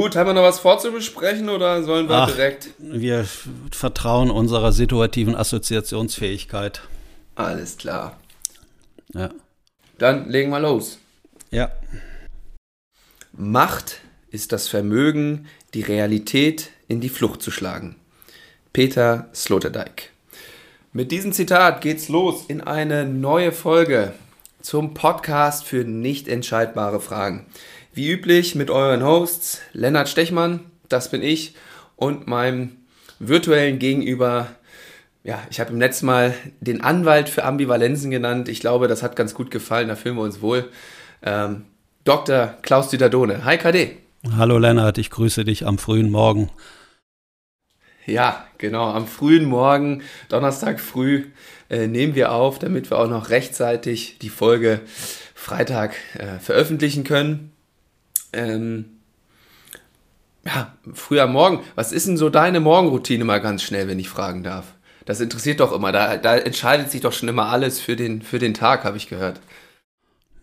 [0.00, 2.70] Gut, haben wir noch was vorzubesprechen oder sollen wir Ach, direkt?
[2.78, 3.26] Wir
[3.70, 6.80] vertrauen unserer situativen Assoziationsfähigkeit.
[7.34, 8.18] Alles klar.
[9.12, 9.28] Ja.
[9.98, 10.96] Dann legen wir los.
[11.50, 11.70] Ja.
[13.32, 14.00] Macht
[14.30, 17.96] ist das Vermögen, die Realität in die Flucht zu schlagen.
[18.72, 20.12] Peter Sloterdijk.
[20.94, 24.14] Mit diesem Zitat geht's los in eine neue Folge
[24.62, 27.44] zum Podcast für nicht entscheidbare Fragen.
[27.92, 31.54] Wie üblich mit euren Hosts Lennart Stechmann, das bin ich,
[31.96, 32.76] und meinem
[33.18, 34.46] virtuellen Gegenüber.
[35.24, 38.48] Ja, ich habe im letzten Mal den Anwalt für Ambivalenzen genannt.
[38.48, 40.68] Ich glaube, das hat ganz gut gefallen, da fühlen wir uns wohl.
[41.24, 41.64] Ähm,
[42.04, 42.54] Dr.
[42.62, 43.44] Klaus-Dieter Dohne.
[43.44, 43.96] Hi KD.
[44.36, 46.48] Hallo Lennart, ich grüße dich am frühen Morgen.
[48.06, 51.26] Ja, genau, am frühen Morgen, Donnerstag früh,
[51.68, 54.80] äh, nehmen wir auf, damit wir auch noch rechtzeitig die Folge
[55.34, 57.52] Freitag äh, veröffentlichen können.
[58.32, 58.84] Ähm,
[60.44, 61.60] ja, früh am Morgen.
[61.74, 64.66] Was ist denn so deine Morgenroutine mal ganz schnell, wenn ich fragen darf?
[65.04, 65.92] Das interessiert doch immer.
[65.92, 69.08] Da, da entscheidet sich doch schon immer alles für den, für den Tag, habe ich
[69.08, 69.40] gehört.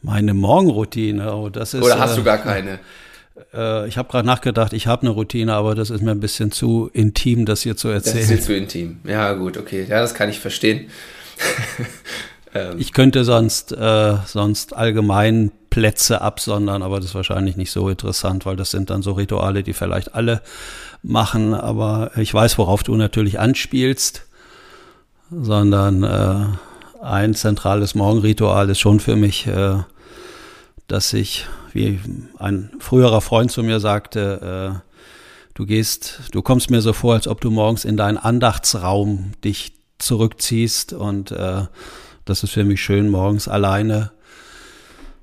[0.01, 1.83] Meine Morgenroutine, oh, das ist.
[1.83, 2.79] Oder hast äh, du gar keine?
[3.53, 6.51] Äh, ich habe gerade nachgedacht, ich habe eine Routine, aber das ist mir ein bisschen
[6.51, 8.27] zu intim, das hier zu erzählen.
[8.27, 8.99] Das ist zu intim.
[9.03, 9.85] Ja, gut, okay.
[9.87, 10.89] Ja, das kann ich verstehen.
[12.55, 12.75] ähm.
[12.79, 18.47] Ich könnte sonst, äh, sonst allgemein Plätze absondern, aber das ist wahrscheinlich nicht so interessant,
[18.47, 20.41] weil das sind dann so Rituale, die vielleicht alle
[21.03, 21.53] machen.
[21.53, 24.25] Aber ich weiß, worauf du natürlich anspielst,
[25.29, 29.75] sondern äh, ein zentrales Morgenritual ist schon für mich, äh,
[30.87, 31.99] dass ich wie
[32.39, 34.89] ein früherer Freund zu mir sagte, äh,
[35.53, 39.73] du gehst, du kommst mir so vor, als ob du morgens in deinen Andachtsraum dich
[39.99, 41.65] zurückziehst und äh,
[42.25, 44.09] das ist für mich schön, morgens alleine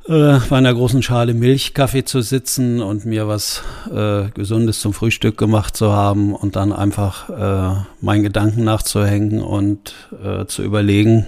[0.09, 5.39] äh, bei einer großen Schale Milchkaffee zu sitzen und mir was äh, Gesundes zum Frühstück
[5.39, 11.27] gemacht zu haben und dann einfach äh, meinen Gedanken nachzuhängen und äh, zu überlegen,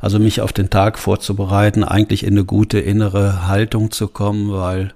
[0.00, 4.92] also mich auf den Tag vorzubereiten, eigentlich in eine gute innere Haltung zu kommen, weil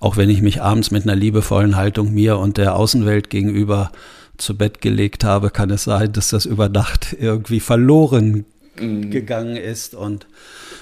[0.00, 3.92] auch wenn ich mich abends mit einer liebevollen Haltung mir und der Außenwelt gegenüber
[4.38, 8.46] zu Bett gelegt habe, kann es sein, dass das über Nacht irgendwie verloren
[8.80, 9.10] mhm.
[9.10, 9.94] gegangen ist.
[9.94, 10.26] Und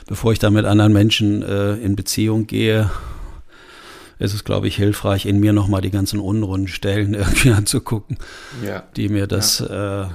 [0.06, 2.91] bevor ich da mit anderen Menschen äh, in Beziehung gehe,
[4.19, 8.19] ist es, glaube ich, hilfreich, in mir nochmal die ganzen unrunden Stellen irgendwie anzugucken,
[8.65, 8.84] ja.
[8.97, 10.04] die mir das ja.
[10.04, 10.09] äh,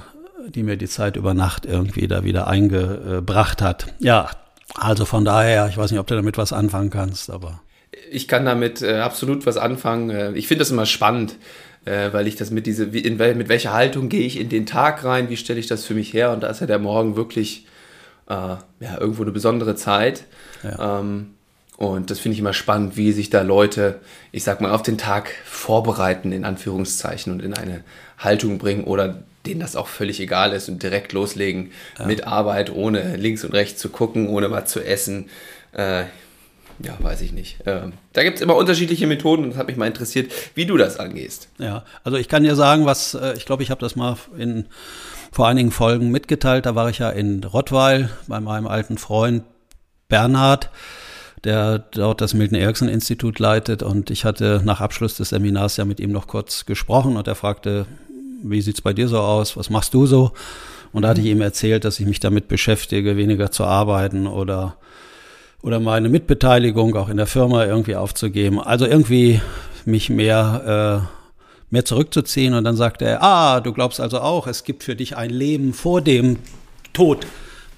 [0.48, 3.86] die mir die Zeit über Nacht irgendwie da wieder eingebracht hat.
[3.98, 4.30] Ja,
[4.74, 7.60] also von daher, ich weiß nicht, ob du damit was anfangen kannst, aber.
[8.10, 10.10] Ich kann damit äh, absolut was anfangen.
[10.10, 11.36] Äh, ich finde das immer spannend,
[11.84, 15.04] äh, weil ich das mit diese, in, mit welcher Haltung gehe ich in den Tag
[15.04, 17.66] rein, wie stelle ich das für mich her und da ist ja der Morgen wirklich
[18.30, 20.24] äh, ja, irgendwo eine besondere Zeit.
[20.62, 21.00] Ja.
[21.00, 21.34] Ähm,
[21.76, 24.00] und das finde ich immer spannend, wie sich da Leute,
[24.32, 27.82] ich sag mal, auf den Tag vorbereiten, in Anführungszeichen, und in eine
[28.18, 32.06] Haltung bringen oder denen das auch völlig egal ist und direkt loslegen ja.
[32.06, 35.30] mit Arbeit, ohne links und rechts zu gucken, ohne was zu essen.
[35.72, 36.04] Äh,
[36.82, 37.58] ja, weiß ich nicht.
[37.66, 40.76] Ähm, da gibt es immer unterschiedliche Methoden und das hat mich mal interessiert, wie du
[40.76, 41.48] das angehst.
[41.58, 44.66] Ja, also ich kann dir sagen, was, äh, ich glaube, ich habe das mal in
[45.30, 46.66] vor einigen Folgen mitgeteilt.
[46.66, 49.44] Da war ich ja in Rottweil bei meinem alten Freund
[50.08, 50.70] Bernhard,
[51.44, 53.82] der dort das Milton Erickson Institut leitet.
[53.82, 57.34] Und ich hatte nach Abschluss des Seminars ja mit ihm noch kurz gesprochen und er
[57.34, 57.86] fragte,
[58.42, 59.56] wie sieht's bei dir so aus?
[59.56, 60.32] Was machst du so?
[60.92, 64.76] Und da hatte ich ihm erzählt, dass ich mich damit beschäftige, weniger zu arbeiten oder,
[65.62, 68.60] oder meine Mitbeteiligung auch in der Firma irgendwie aufzugeben.
[68.60, 69.40] Also irgendwie
[69.84, 71.19] mich mehr, äh,
[71.70, 72.54] mehr zurückzuziehen.
[72.54, 75.72] Und dann sagte er, ah, du glaubst also auch, es gibt für dich ein Leben
[75.72, 76.38] vor dem
[76.92, 77.26] Tod.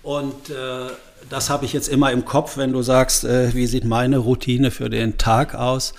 [0.03, 0.91] Und äh,
[1.29, 4.71] das habe ich jetzt immer im Kopf, wenn du sagst, äh, wie sieht meine Routine
[4.71, 5.95] für den Tag aus,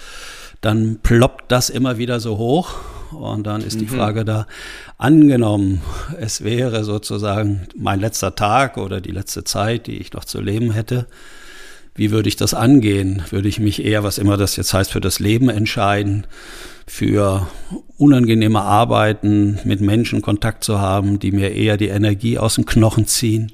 [0.61, 2.75] dann ploppt das immer wieder so hoch.
[3.11, 3.79] Und dann ist mhm.
[3.79, 4.47] die Frage da,
[4.97, 5.81] angenommen,
[6.19, 10.71] es wäre sozusagen mein letzter Tag oder die letzte Zeit, die ich noch zu leben
[10.71, 11.05] hätte,
[11.95, 13.21] wie würde ich das angehen?
[13.29, 16.25] Würde ich mich eher, was immer das jetzt heißt, für das Leben entscheiden,
[16.85, 17.47] für
[17.97, 23.07] unangenehme Arbeiten, mit Menschen Kontakt zu haben, die mir eher die Energie aus dem Knochen
[23.07, 23.51] ziehen?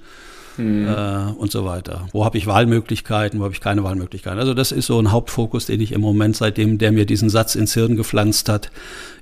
[0.59, 0.87] mhm.
[0.87, 2.07] äh, und so weiter.
[2.11, 4.39] Wo habe ich Wahlmöglichkeiten, wo habe ich keine Wahlmöglichkeiten?
[4.39, 7.55] Also das ist so ein Hauptfokus, den ich im Moment, seitdem der mir diesen Satz
[7.55, 8.69] ins Hirn gepflanzt hat,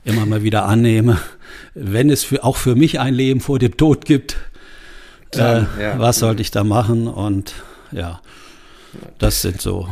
[0.03, 1.19] immer mal wieder annehme.
[1.73, 4.37] Wenn es für, auch für mich ein Leben vor dem Tod gibt,
[5.31, 5.99] Dann, äh, ja.
[5.99, 7.07] was sollte ich da machen?
[7.07, 7.53] Und
[7.91, 8.21] ja,
[9.19, 9.87] das sind so.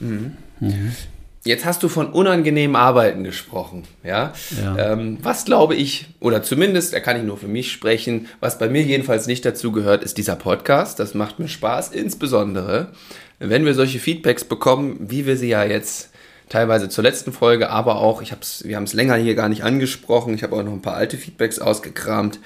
[0.00, 0.32] Mhm.
[0.60, 0.92] Mhm.
[1.44, 4.32] Jetzt hast du von unangenehmen Arbeiten gesprochen, ja.
[4.62, 4.92] ja.
[4.92, 8.68] Ähm, was glaube ich, oder zumindest, da kann ich nur für mich sprechen, was bei
[8.68, 11.00] mir jedenfalls nicht dazu gehört, ist dieser Podcast.
[11.00, 12.92] Das macht mir Spaß, insbesondere
[13.42, 16.10] wenn wir solche Feedbacks bekommen, wie wir sie ja jetzt
[16.48, 19.64] teilweise zur letzten Folge, aber auch, ich hab's, wir haben es länger hier gar nicht
[19.64, 22.38] angesprochen, ich habe auch noch ein paar alte Feedbacks ausgekramt,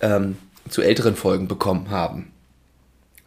[0.00, 0.38] ähm,
[0.68, 2.30] zu älteren Folgen bekommen haben.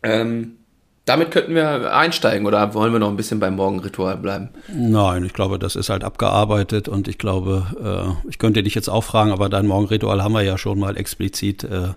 [0.02, 0.58] Ähm,
[1.06, 4.50] damit könnten wir einsteigen oder wollen wir noch ein bisschen beim Morgenritual bleiben?
[4.74, 8.90] Nein, ich glaube, das ist halt abgearbeitet und ich glaube, äh, ich könnte dich jetzt
[8.90, 11.90] auch fragen, aber dein Morgenritual haben wir ja schon mal explizit äh,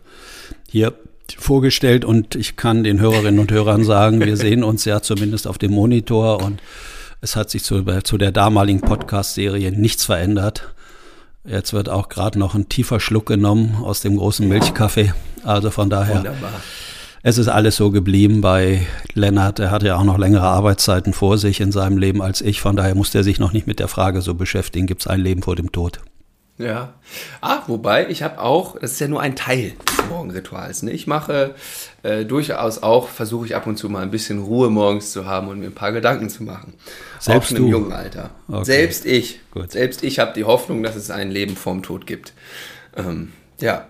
[0.69, 0.93] hier
[1.38, 5.58] vorgestellt und ich kann den Hörerinnen und Hörern sagen, wir sehen uns ja zumindest auf
[5.58, 6.61] dem Monitor und
[7.20, 10.73] es hat sich zu, zu der damaligen Podcast-Serie nichts verändert.
[11.44, 15.14] Jetzt wird auch gerade noch ein tiefer Schluck genommen aus dem großen Milchkaffee.
[15.44, 16.17] Also von daher.
[16.17, 16.61] Wunderbar
[17.28, 19.58] es ist alles so geblieben bei Lennart.
[19.58, 22.61] Er hatte ja auch noch längere Arbeitszeiten vor sich in seinem Leben als ich.
[22.61, 25.19] Von daher musste er sich noch nicht mit der Frage so beschäftigen, gibt es ein
[25.19, 25.99] Leben vor dem Tod?
[26.56, 26.94] Ja.
[27.40, 30.84] Ah, wobei, ich habe auch, das ist ja nur ein Teil des Morgenrituals.
[30.84, 30.93] Ne?
[30.93, 31.56] Ich mache
[32.05, 35.49] äh, durchaus auch, versuche ich ab und zu mal ein bisschen Ruhe morgens zu haben
[35.49, 36.75] und mir ein paar Gedanken zu machen.
[37.19, 38.31] Selbst auch in einem jungen Alter.
[38.46, 38.64] Okay.
[38.64, 39.40] Selbst ich.
[39.50, 39.72] Gut.
[39.72, 42.34] Selbst ich habe die Hoffnung, dass es ein Leben vorm Tod gibt.
[42.96, 43.88] Ähm, ja.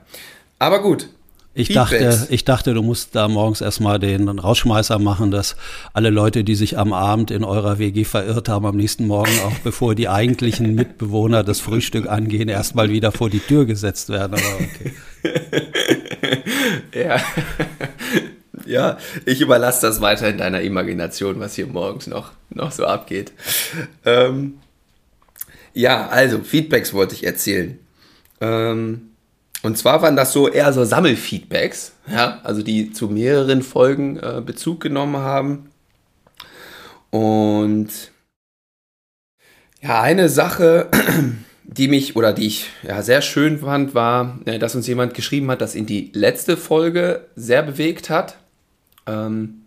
[0.58, 1.10] Aber gut,
[1.56, 5.56] ich dachte, ich dachte, du musst da morgens erstmal den Rausschmeißer machen, dass
[5.94, 9.58] alle Leute, die sich am Abend in eurer WG verirrt haben, am nächsten Morgen auch
[9.64, 14.34] bevor die eigentlichen Mitbewohner das Frühstück angehen, erstmal wieder vor die Tür gesetzt werden.
[14.34, 14.92] Okay.
[17.06, 17.20] ja.
[18.66, 23.32] ja, ich überlasse das weiter in deiner Imagination, was hier morgens noch, noch so abgeht.
[24.04, 24.58] Ähm,
[25.72, 27.78] ja, also, Feedbacks wollte ich erzählen.
[28.42, 29.05] Ähm,
[29.66, 34.40] und zwar waren das so eher so Sammelfeedbacks, ja, also die zu mehreren Folgen äh,
[34.44, 35.70] Bezug genommen haben.
[37.10, 37.88] Und
[39.82, 40.88] ja, eine Sache,
[41.64, 45.50] die mich oder die ich ja, sehr schön fand, war, äh, dass uns jemand geschrieben
[45.50, 48.36] hat, dass ihn die letzte Folge sehr bewegt hat.
[49.06, 49.62] Ähm,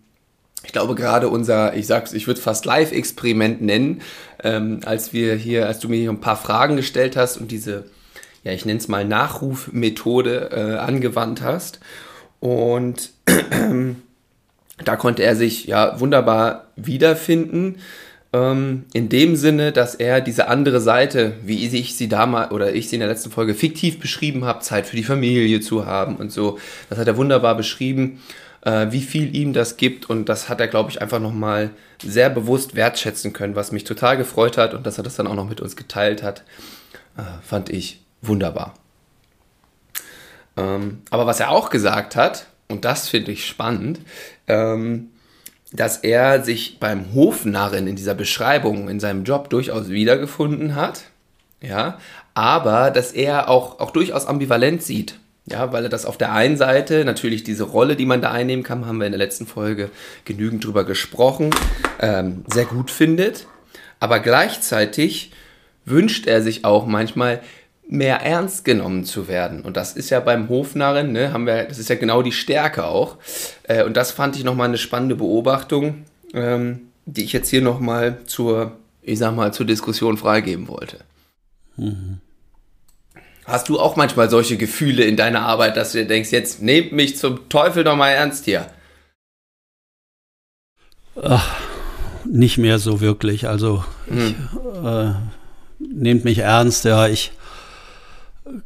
[0.64, 4.00] ich glaube gerade unser, ich sag's, ich würde fast Live-Experiment nennen,
[4.42, 7.84] ähm, als wir hier, als du mir hier ein paar Fragen gestellt hast und diese
[8.42, 11.80] ja, ich nenne es mal Nachrufmethode äh, angewandt hast.
[12.40, 13.10] Und
[14.84, 17.76] da konnte er sich ja wunderbar wiederfinden.
[18.32, 22.88] Ähm, in dem Sinne, dass er diese andere Seite, wie ich sie damals oder ich
[22.88, 26.30] sie in der letzten Folge fiktiv beschrieben habe, Zeit für die Familie zu haben und
[26.30, 26.58] so,
[26.88, 28.20] das hat er wunderbar beschrieben,
[28.62, 31.70] äh, wie viel ihm das gibt und das hat er, glaube ich, einfach nochmal
[32.02, 35.34] sehr bewusst wertschätzen können, was mich total gefreut hat und dass er das dann auch
[35.34, 36.44] noch mit uns geteilt hat,
[37.16, 38.74] äh, fand ich wunderbar.
[40.56, 44.00] Ähm, aber was er auch gesagt hat, und das finde ich spannend,
[44.46, 45.10] ähm,
[45.72, 51.04] dass er sich beim Hofnarren in dieser Beschreibung in seinem Job durchaus wiedergefunden hat,
[51.62, 51.98] ja,
[52.34, 55.18] aber dass er auch, auch durchaus ambivalent sieht.
[55.46, 58.62] Ja, weil er das auf der einen Seite natürlich diese Rolle, die man da einnehmen
[58.62, 59.90] kann, haben wir in der letzten Folge
[60.24, 61.50] genügend drüber gesprochen,
[62.00, 63.46] ähm, sehr gut findet.
[63.98, 65.32] Aber gleichzeitig
[65.84, 67.40] wünscht er sich auch manchmal
[67.90, 69.62] mehr ernst genommen zu werden.
[69.62, 72.84] Und das ist ja beim Hofnarren, ne, haben wir, das ist ja genau die Stärke
[72.86, 73.16] auch.
[73.64, 78.18] Äh, und das fand ich nochmal eine spannende Beobachtung, ähm, die ich jetzt hier nochmal
[78.26, 80.98] zur, ich sag mal, zur Diskussion freigeben wollte.
[81.76, 82.18] Mhm.
[83.44, 87.18] Hast du auch manchmal solche Gefühle in deiner Arbeit, dass du denkst, jetzt nehmt mich
[87.18, 88.66] zum Teufel doch mal ernst hier?
[91.20, 91.56] Ach,
[92.24, 93.48] nicht mehr so wirklich.
[93.48, 94.18] Also, hm.
[94.18, 95.14] ich, äh,
[95.80, 97.32] nehmt mich ernst, ja, ich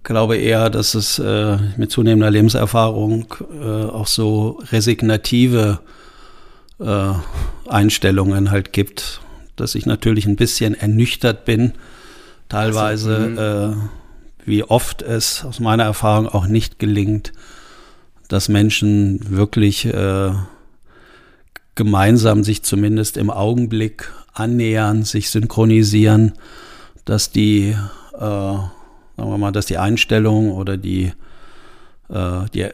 [0.02, 5.80] glaube eher, dass es äh, mit zunehmender Lebenserfahrung äh, auch so resignative
[6.80, 7.12] äh,
[7.68, 9.20] Einstellungen halt gibt,
[9.56, 11.72] dass ich natürlich ein bisschen ernüchtert bin,
[12.48, 13.76] teilweise, also,
[14.44, 17.32] wie oft es aus meiner Erfahrung auch nicht gelingt,
[18.28, 20.32] dass Menschen wirklich äh,
[21.74, 26.32] gemeinsam sich zumindest im Augenblick annähern, sich synchronisieren,
[27.04, 27.76] dass die
[28.18, 28.56] äh,
[29.16, 31.12] sagen wir mal, dass die Einstellung oder die,
[32.08, 32.68] äh, die,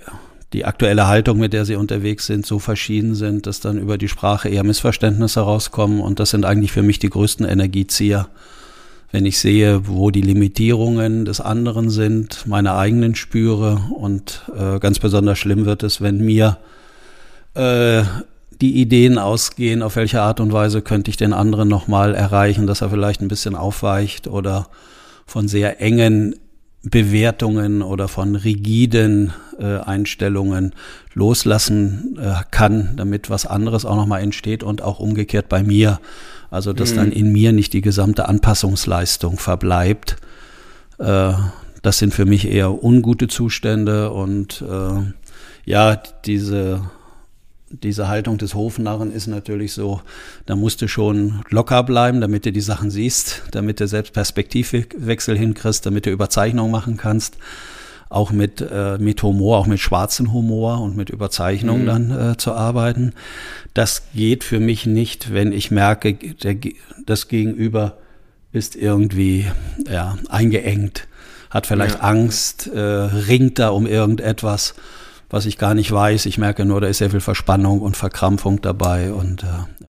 [0.52, 4.09] die aktuelle Haltung, mit der sie unterwegs sind, so verschieden sind, dass dann über die
[4.09, 6.00] Sprache eher Missverständnisse rauskommen.
[6.00, 8.28] Und das sind eigentlich für mich die größten Energiezieher.
[9.12, 15.00] Wenn ich sehe, wo die Limitierungen des anderen sind, meine eigenen spüre und äh, ganz
[15.00, 16.59] besonders schlimm wird es, wenn mir
[17.54, 18.02] äh,
[18.61, 22.82] die Ideen ausgehen, auf welche Art und Weise könnte ich den anderen nochmal erreichen, dass
[22.82, 24.68] er vielleicht ein bisschen aufweicht oder
[25.31, 26.35] von sehr engen
[26.83, 30.75] Bewertungen oder von rigiden äh, Einstellungen
[31.15, 36.01] loslassen äh, kann, damit was anderes auch nochmal entsteht und auch umgekehrt bei mir.
[36.51, 36.97] Also dass mhm.
[36.97, 40.17] dann in mir nicht die gesamte Anpassungsleistung verbleibt.
[40.99, 41.35] Äh,
[41.83, 45.13] das sind für mich eher ungute Zustände und äh,
[45.65, 45.95] ja,
[46.25, 46.91] diese
[47.71, 50.00] diese Haltung des Hofnarren ist natürlich so,
[50.47, 55.39] da musst du schon locker bleiben, damit du die Sachen siehst, damit du selbst Perspektivwechsel
[55.39, 57.37] hinkriegst, damit du Überzeichnung machen kannst.
[58.09, 61.87] Auch mit, äh, mit Humor, auch mit schwarzen Humor und mit Überzeichnung mhm.
[61.87, 63.12] dann äh, zu arbeiten.
[63.73, 66.57] Das geht für mich nicht, wenn ich merke, der,
[67.07, 67.99] das Gegenüber
[68.50, 69.47] ist irgendwie
[69.89, 71.07] ja, eingeengt,
[71.50, 72.00] hat vielleicht ja.
[72.00, 74.75] Angst, äh, ringt da um irgendetwas
[75.31, 76.27] was ich gar nicht weiß.
[76.27, 79.87] Ich merke nur, da ist sehr viel Verspannung und Verkrampfung dabei und äh,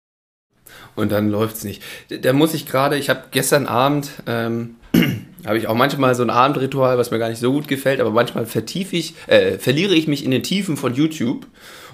[0.95, 1.83] und dann läuft's nicht.
[2.21, 4.77] Da muss ich gerade, ich habe gestern Abend, ähm,
[5.45, 8.11] habe ich auch manchmal so ein Abendritual, was mir gar nicht so gut gefällt, aber
[8.11, 11.47] manchmal vertiefe ich, äh, verliere ich mich in den Tiefen von YouTube.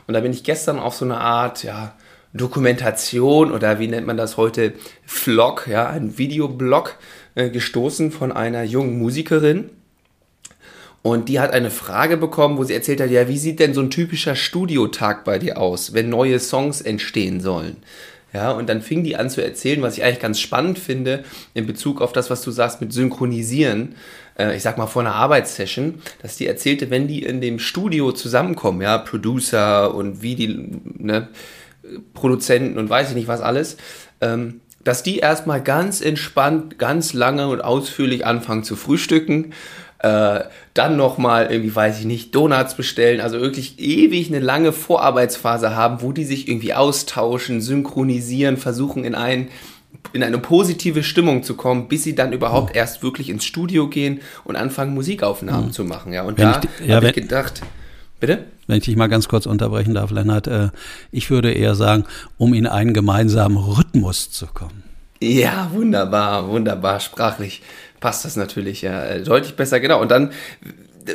[0.05, 1.95] Und da bin ich gestern auf so eine Art, ja,
[2.33, 4.73] Dokumentation oder wie nennt man das heute,
[5.05, 6.95] Vlog, ja, ein Videoblog
[7.35, 9.69] äh, gestoßen von einer jungen Musikerin
[11.03, 13.81] und die hat eine Frage bekommen, wo sie erzählt hat, ja, wie sieht denn so
[13.81, 17.77] ein typischer Studiotag bei dir aus, wenn neue Songs entstehen sollen?
[18.33, 21.65] Ja, und dann fing die an zu erzählen, was ich eigentlich ganz spannend finde, in
[21.65, 23.95] Bezug auf das, was du sagst mit Synchronisieren.
[24.39, 28.13] Äh, ich sag mal vor einer Arbeitssession, dass die erzählte, wenn die in dem Studio
[28.13, 30.47] zusammenkommen, ja, Producer und wie die,
[30.97, 31.27] ne,
[32.13, 33.75] Produzenten und weiß ich nicht was alles,
[34.21, 39.53] ähm, dass die erstmal ganz entspannt, ganz lange und ausführlich anfangen zu frühstücken
[40.03, 40.41] äh,
[40.73, 46.01] dann nochmal irgendwie, weiß ich nicht, Donuts bestellen, also wirklich ewig eine lange Vorarbeitsphase haben,
[46.01, 49.49] wo die sich irgendwie austauschen, synchronisieren, versuchen in ein
[50.13, 54.21] in eine positive Stimmung zu kommen, bis sie dann überhaupt erst wirklich ins Studio gehen
[54.43, 55.71] und anfangen Musikaufnahmen mhm.
[55.73, 56.13] zu machen.
[56.13, 57.61] Ja, und wenn da ja, habe ich gedacht,
[58.19, 58.45] bitte?
[58.67, 60.69] Wenn ich dich mal ganz kurz unterbrechen darf, Lennart, äh,
[61.11, 62.05] ich würde eher sagen,
[62.37, 64.83] um in einen gemeinsamen Rhythmus zu kommen.
[65.21, 67.61] Ja, wunderbar, wunderbar, sprachlich
[68.01, 70.01] passt das natürlich ja äh, deutlich besser, genau.
[70.01, 70.31] Und dann,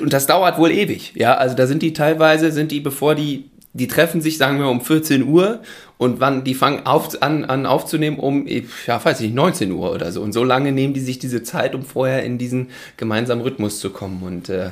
[0.01, 1.35] und das dauert wohl ewig, ja.
[1.35, 4.81] Also da sind die teilweise, sind die, bevor die, die treffen sich, sagen wir, um
[4.81, 5.61] 14 Uhr
[5.99, 8.47] und wann die fangen auf, an, an aufzunehmen um,
[8.87, 10.23] ja, weiß ich nicht, 19 Uhr oder so.
[10.23, 13.91] Und so lange nehmen die sich diese Zeit, um vorher in diesen gemeinsamen Rhythmus zu
[13.91, 14.23] kommen.
[14.23, 14.71] Und äh,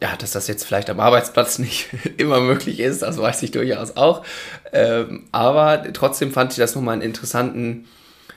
[0.00, 1.88] ja, dass das jetzt vielleicht am Arbeitsplatz nicht
[2.18, 4.24] immer möglich ist, das weiß ich durchaus auch.
[4.72, 7.86] Ähm, aber trotzdem fand ich das nochmal einen interessanten,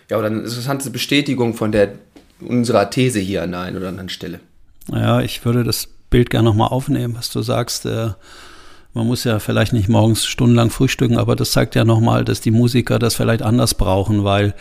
[0.09, 1.93] ja, oder eine interessante Bestätigung von der
[2.41, 4.39] unserer These hier an der einen oder anderen Stelle.
[4.91, 7.85] Ja, ich würde das Bild gerne nochmal aufnehmen, was du sagst.
[7.85, 8.11] Äh,
[8.93, 12.51] man muss ja vielleicht nicht morgens stundenlang frühstücken, aber das zeigt ja nochmal, dass die
[12.51, 14.55] Musiker das vielleicht anders brauchen, weil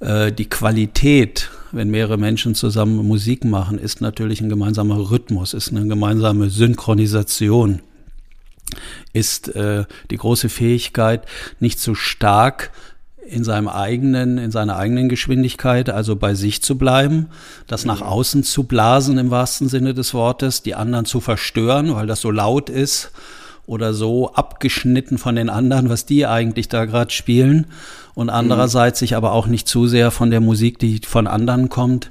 [0.00, 5.70] äh, die Qualität, wenn mehrere Menschen zusammen Musik machen, ist natürlich ein gemeinsamer Rhythmus, ist
[5.70, 7.80] eine gemeinsame Synchronisation,
[9.12, 11.26] ist äh, die große Fähigkeit,
[11.60, 12.72] nicht zu stark
[13.32, 17.28] in seinem eigenen, in seiner eigenen Geschwindigkeit, also bei sich zu bleiben,
[17.66, 18.06] das nach mhm.
[18.06, 22.30] außen zu blasen im wahrsten Sinne des Wortes, die anderen zu verstören, weil das so
[22.30, 23.10] laut ist
[23.66, 27.66] oder so abgeschnitten von den anderen, was die eigentlich da gerade spielen
[28.14, 28.34] und mhm.
[28.34, 32.10] andererseits sich aber auch nicht zu sehr von der Musik, die von anderen kommt,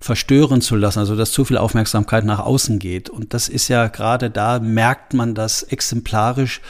[0.00, 3.08] verstören zu lassen, also dass zu viel Aufmerksamkeit nach außen geht.
[3.08, 6.60] Und das ist ja gerade da, merkt man das exemplarisch,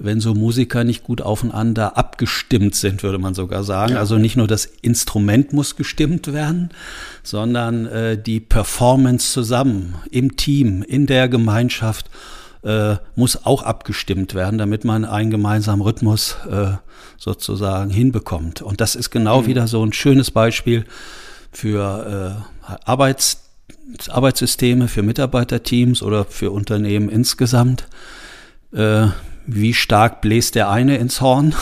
[0.00, 3.92] wenn so Musiker nicht gut aufeinander abgestimmt sind, würde man sogar sagen.
[3.92, 3.98] Ja.
[3.98, 6.70] Also nicht nur das Instrument muss gestimmt werden,
[7.22, 12.10] sondern äh, die Performance zusammen, im Team, in der Gemeinschaft
[12.62, 16.72] äh, muss auch abgestimmt werden, damit man einen gemeinsamen Rhythmus äh,
[17.18, 18.62] sozusagen hinbekommt.
[18.62, 19.46] Und das ist genau mhm.
[19.46, 20.86] wieder so ein schönes Beispiel
[21.52, 23.42] für äh, Arbeits,
[24.08, 27.86] Arbeitssysteme, für Mitarbeiterteams oder für Unternehmen insgesamt.
[29.52, 31.54] Wie stark bläst der eine ins Horn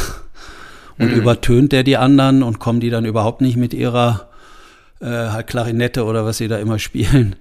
[0.98, 1.14] und mhm.
[1.14, 4.28] übertönt der die anderen und kommen die dann überhaupt nicht mit ihrer
[5.00, 7.36] äh, halt Klarinette oder was sie da immer spielen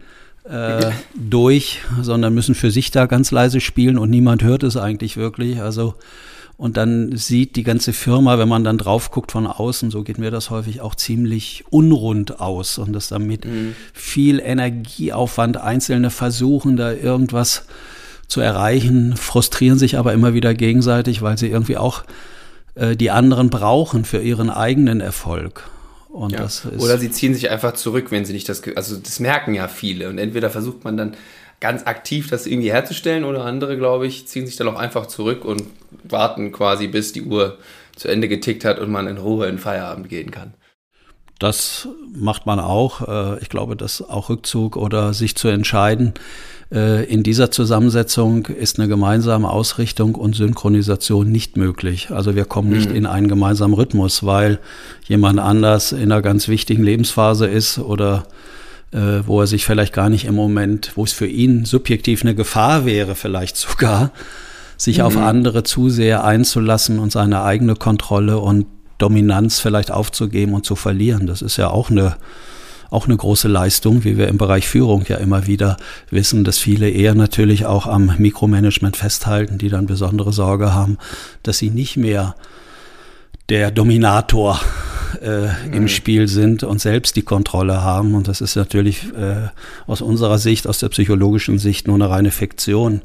[0.49, 5.17] äh, durch, sondern müssen für sich da ganz leise spielen und niemand hört es eigentlich
[5.17, 5.61] wirklich.
[5.61, 5.95] Also
[6.57, 10.17] und dann sieht die ganze Firma, wenn man dann drauf guckt von außen, so geht
[10.17, 13.75] mir das häufig auch ziemlich unrund aus und das damit mhm.
[13.93, 17.65] viel Energieaufwand, Einzelne versuchen da irgendwas
[18.27, 22.03] zu erreichen, frustrieren sich aber immer wieder gegenseitig, weil sie irgendwie auch
[22.75, 25.69] äh, die anderen brauchen für ihren eigenen Erfolg.
[26.29, 26.47] Ja.
[26.77, 30.09] Oder sie ziehen sich einfach zurück, wenn sie nicht das, also das merken ja viele
[30.09, 31.15] und entweder versucht man dann
[31.59, 35.45] ganz aktiv das irgendwie herzustellen oder andere, glaube ich, ziehen sich dann auch einfach zurück
[35.45, 35.63] und
[36.03, 37.57] warten quasi, bis die Uhr
[37.95, 40.53] zu Ende getickt hat und man in Ruhe in Feierabend gehen kann.
[41.39, 43.07] Das macht man auch.
[43.07, 46.13] Äh, ich glaube, dass auch Rückzug oder sich zu entscheiden,
[46.69, 52.09] in dieser Zusammensetzung ist eine gemeinsame Ausrichtung und Synchronisation nicht möglich.
[52.11, 52.95] Also wir kommen nicht mhm.
[52.95, 54.59] in einen gemeinsamen Rhythmus, weil
[55.07, 58.25] jemand anders in einer ganz wichtigen Lebensphase ist oder
[58.91, 62.35] äh, wo er sich vielleicht gar nicht im Moment, wo es für ihn subjektiv eine
[62.35, 64.11] Gefahr wäre, vielleicht sogar,
[64.77, 65.03] sich mhm.
[65.05, 68.65] auf andere zu sehr einzulassen und seine eigene Kontrolle und
[68.97, 71.27] Dominanz vielleicht aufzugeben und zu verlieren.
[71.27, 72.15] Das ist ja auch eine,
[72.89, 75.77] auch eine große Leistung, wie wir im Bereich Führung ja immer wieder
[76.09, 80.97] wissen, dass viele eher natürlich auch am Mikromanagement festhalten, die dann besondere Sorge haben,
[81.43, 82.35] dass sie nicht mehr
[83.49, 84.59] der Dominator
[85.21, 85.73] äh, mhm.
[85.73, 88.13] im Spiel sind und selbst die Kontrolle haben.
[88.13, 89.47] Und das ist natürlich äh,
[89.85, 93.01] aus unserer Sicht, aus der psychologischen Sicht nur eine reine Fiktion.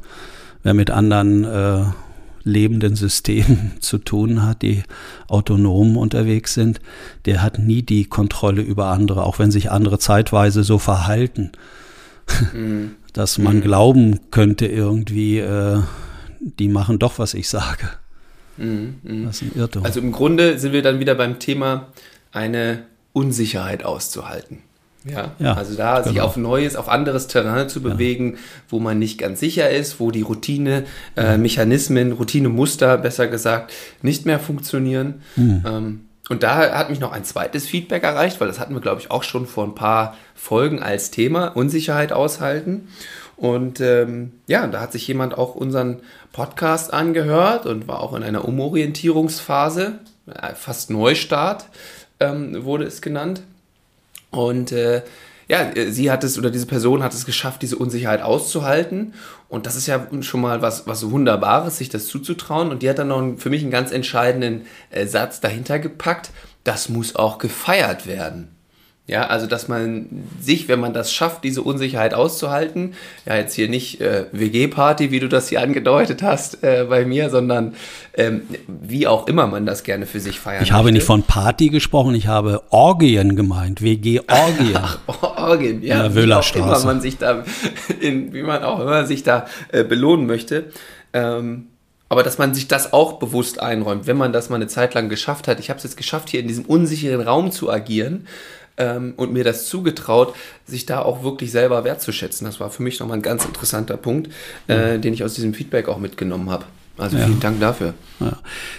[0.63, 1.83] Wer mit anderen äh,
[2.43, 4.83] lebenden Systemen zu tun hat, die
[5.27, 6.79] autonom unterwegs sind,
[7.25, 11.51] der hat nie die Kontrolle über andere, auch wenn sich andere zeitweise so verhalten,
[12.53, 12.91] mhm.
[13.13, 13.61] dass man mhm.
[13.61, 15.79] glauben könnte irgendwie, äh,
[16.39, 17.89] die machen doch, was ich sage.
[18.57, 19.25] Mhm, mh.
[19.25, 19.85] Das ist ein Irrtum.
[19.85, 21.87] Also im Grunde sind wir dann wieder beim Thema,
[22.31, 22.83] eine
[23.13, 24.59] Unsicherheit auszuhalten.
[25.05, 26.07] Ja, ja also da genau.
[26.09, 28.39] sich auf neues, auf anderes Terrain zu bewegen, ja.
[28.69, 34.25] wo man nicht ganz sicher ist, wo die Routine, äh, Mechanismen, Routinemuster, besser gesagt, nicht
[34.25, 35.21] mehr funktionieren.
[35.35, 35.63] Mhm.
[35.65, 39.01] Ähm, und da hat mich noch ein zweites Feedback erreicht, weil das hatten wir, glaube
[39.01, 42.87] ich, auch schon vor ein paar Folgen als Thema, Unsicherheit aushalten.
[43.35, 45.99] Und ähm, ja, da hat sich jemand auch unseren
[46.31, 51.65] Podcast angehört und war auch in einer Umorientierungsphase, äh, fast Neustart
[52.19, 53.41] ähm, wurde es genannt.
[54.33, 55.03] Und äh,
[55.47, 59.13] ja, sie hat es oder diese Person hat es geschafft, diese Unsicherheit auszuhalten.
[59.49, 62.71] Und das ist ja schon mal was, was Wunderbares, sich das zuzutrauen.
[62.71, 66.31] Und die hat dann noch für mich einen ganz entscheidenden äh, Satz dahinter gepackt.
[66.63, 68.55] Das muss auch gefeiert werden.
[69.05, 72.93] Ja, also dass man sich, wenn man das schafft, diese Unsicherheit auszuhalten,
[73.25, 77.29] ja jetzt hier nicht äh, WG-Party, wie du das hier angedeutet hast äh, bei mir,
[77.29, 77.75] sondern
[78.13, 80.93] ähm, wie auch immer man das gerne für sich feiern Ich habe möchte.
[80.93, 84.77] nicht von Party gesprochen, ich habe Orgien gemeint, WG-Orgien.
[84.81, 84.99] Ach,
[85.37, 87.43] Orgien, ja, in der wie auch immer man sich da,
[87.99, 90.71] in, wie man auch immer sich da äh, belohnen möchte.
[91.11, 91.67] Ähm,
[92.07, 95.09] aber dass man sich das auch bewusst einräumt, wenn man das mal eine Zeit lang
[95.09, 95.59] geschafft hat.
[95.59, 98.27] Ich habe es jetzt geschafft, hier in diesem unsicheren Raum zu agieren
[98.77, 100.33] ähm, und mir das zugetraut,
[100.65, 102.45] sich da auch wirklich selber wertzuschätzen.
[102.45, 104.31] Das war für mich nochmal ein ganz interessanter Punkt,
[104.67, 106.65] äh, den ich aus diesem Feedback auch mitgenommen habe.
[106.97, 107.39] Also vielen ja.
[107.39, 107.93] Dank dafür.
[108.19, 108.37] Ja.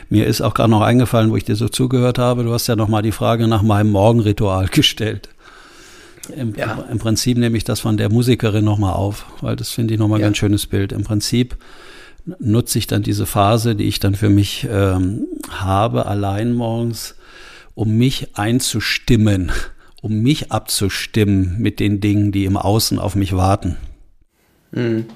[0.09, 2.77] Mir ist auch gerade noch eingefallen, wo ich dir so zugehört habe, du hast ja
[2.77, 5.29] nochmal die Frage nach meinem Morgenritual gestellt.
[6.35, 6.85] Im, ja.
[6.91, 10.19] Im, Prinzip nehme ich das von der Musikerin nochmal auf, weil das finde ich nochmal
[10.19, 10.29] ein ja.
[10.29, 10.93] ganz schönes Bild.
[10.93, 11.57] Im Prinzip
[12.39, 17.17] nutze ich dann diese Phase, die ich dann für mich ähm, habe, allein morgens,
[17.75, 19.53] um mich einzustimmen
[20.05, 23.79] um mich abzustimmen mit den Dingen, die im Außen auf mich warten.
[24.71, 25.07] Mhm.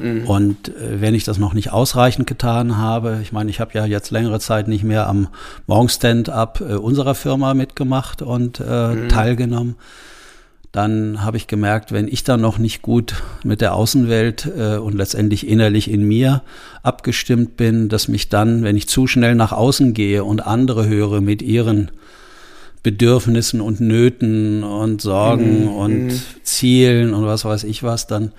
[0.00, 0.26] Mhm.
[0.26, 3.86] Und äh, wenn ich das noch nicht ausreichend getan habe, ich meine, ich habe ja
[3.86, 5.28] jetzt längere Zeit nicht mehr am
[5.68, 9.08] Morgenstand-up äh, unserer Firma mitgemacht und äh, mhm.
[9.08, 9.76] teilgenommen,
[10.72, 14.94] dann habe ich gemerkt, wenn ich dann noch nicht gut mit der Außenwelt äh, und
[14.94, 16.42] letztendlich innerlich in mir
[16.82, 21.20] abgestimmt bin, dass mich dann, wenn ich zu schnell nach außen gehe und andere höre
[21.20, 21.92] mit ihren
[22.82, 25.68] Bedürfnissen und Nöten und Sorgen mhm.
[25.68, 26.20] und mhm.
[26.42, 28.32] Zielen und was weiß ich was, dann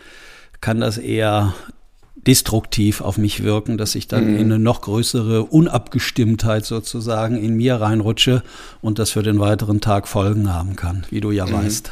[0.62, 1.54] kann das eher
[2.28, 4.40] destruktiv auf mich wirken, dass ich dann mhm.
[4.40, 8.44] in eine noch größere Unabgestimmtheit sozusagen in mir reinrutsche
[8.82, 11.54] und das für den weiteren Tag Folgen haben kann, wie du ja mhm.
[11.54, 11.92] weißt.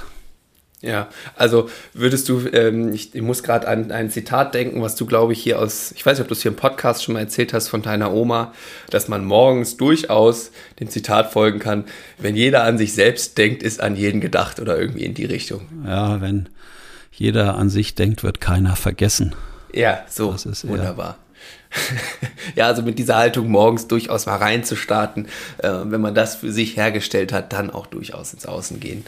[0.82, 5.06] Ja, also würdest du, ähm, ich, ich, muss gerade an ein Zitat denken, was du,
[5.06, 7.20] glaube ich, hier aus, ich weiß nicht, ob du es hier im Podcast schon mal
[7.20, 8.52] erzählt hast von deiner Oma,
[8.90, 11.86] dass man morgens durchaus dem Zitat folgen kann,
[12.18, 15.68] wenn jeder an sich selbst denkt, ist an jeden gedacht oder irgendwie in die Richtung.
[15.86, 16.50] Ja, wenn
[17.12, 19.36] jeder an sich denkt, wird keiner vergessen.
[19.74, 21.20] Ja, so, das ist wunderbar.
[22.56, 25.28] ja, also mit dieser Haltung morgens durchaus mal reinzustarten,
[25.60, 29.06] äh, wenn man das für sich hergestellt hat, dann auch durchaus ins Außen gehen.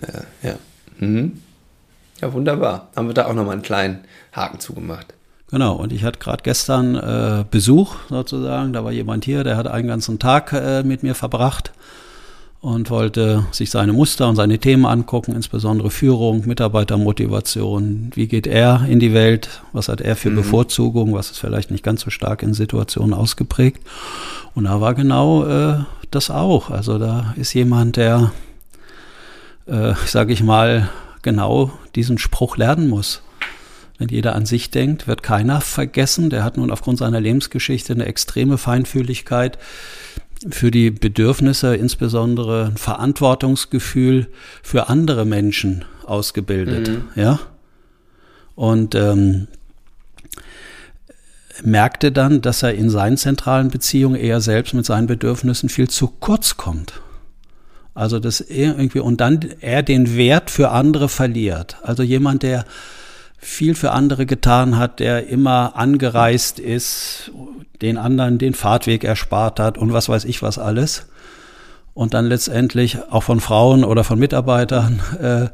[0.00, 0.58] Äh, ja.
[0.98, 1.40] Mhm.
[2.20, 2.88] Ja, wunderbar.
[2.94, 3.98] Haben wir da auch nochmal einen kleinen
[4.32, 5.14] Haken zugemacht.
[5.50, 8.72] Genau, und ich hatte gerade gestern äh, Besuch sozusagen.
[8.72, 11.72] Da war jemand hier, der hat einen ganzen Tag äh, mit mir verbracht
[12.62, 18.12] und wollte sich seine Muster und seine Themen angucken, insbesondere Führung, Mitarbeitermotivation.
[18.14, 19.62] Wie geht er in die Welt?
[19.72, 20.36] Was hat er für mhm.
[20.36, 21.12] Bevorzugung?
[21.12, 23.82] Was ist vielleicht nicht ganz so stark in Situationen ausgeprägt?
[24.54, 25.80] Und da war genau äh,
[26.12, 26.70] das auch.
[26.70, 28.30] Also da ist jemand, der
[29.66, 30.90] äh, sage ich mal,
[31.22, 33.22] genau diesen Spruch lernen muss.
[33.98, 36.30] Wenn jeder an sich denkt, wird keiner vergessen.
[36.30, 39.58] Der hat nun aufgrund seiner Lebensgeschichte eine extreme Feinfühligkeit
[40.50, 44.26] für die Bedürfnisse, insbesondere ein Verantwortungsgefühl
[44.62, 46.88] für andere Menschen ausgebildet.
[46.88, 47.04] Mhm.
[47.14, 47.38] Ja.
[48.56, 49.46] Und ähm,
[51.62, 56.08] merkte dann, dass er in seinen zentralen Beziehungen eher selbst mit seinen Bedürfnissen viel zu
[56.08, 56.94] kurz kommt.
[57.94, 61.76] Also das irgendwie und dann er den Wert für andere verliert.
[61.82, 62.64] Also jemand, der
[63.36, 67.32] viel für andere getan hat, der immer angereist ist,
[67.82, 71.06] den anderen den Fahrtweg erspart hat und was weiß ich was alles.
[71.92, 75.48] Und dann letztendlich auch von Frauen oder von Mitarbeitern äh,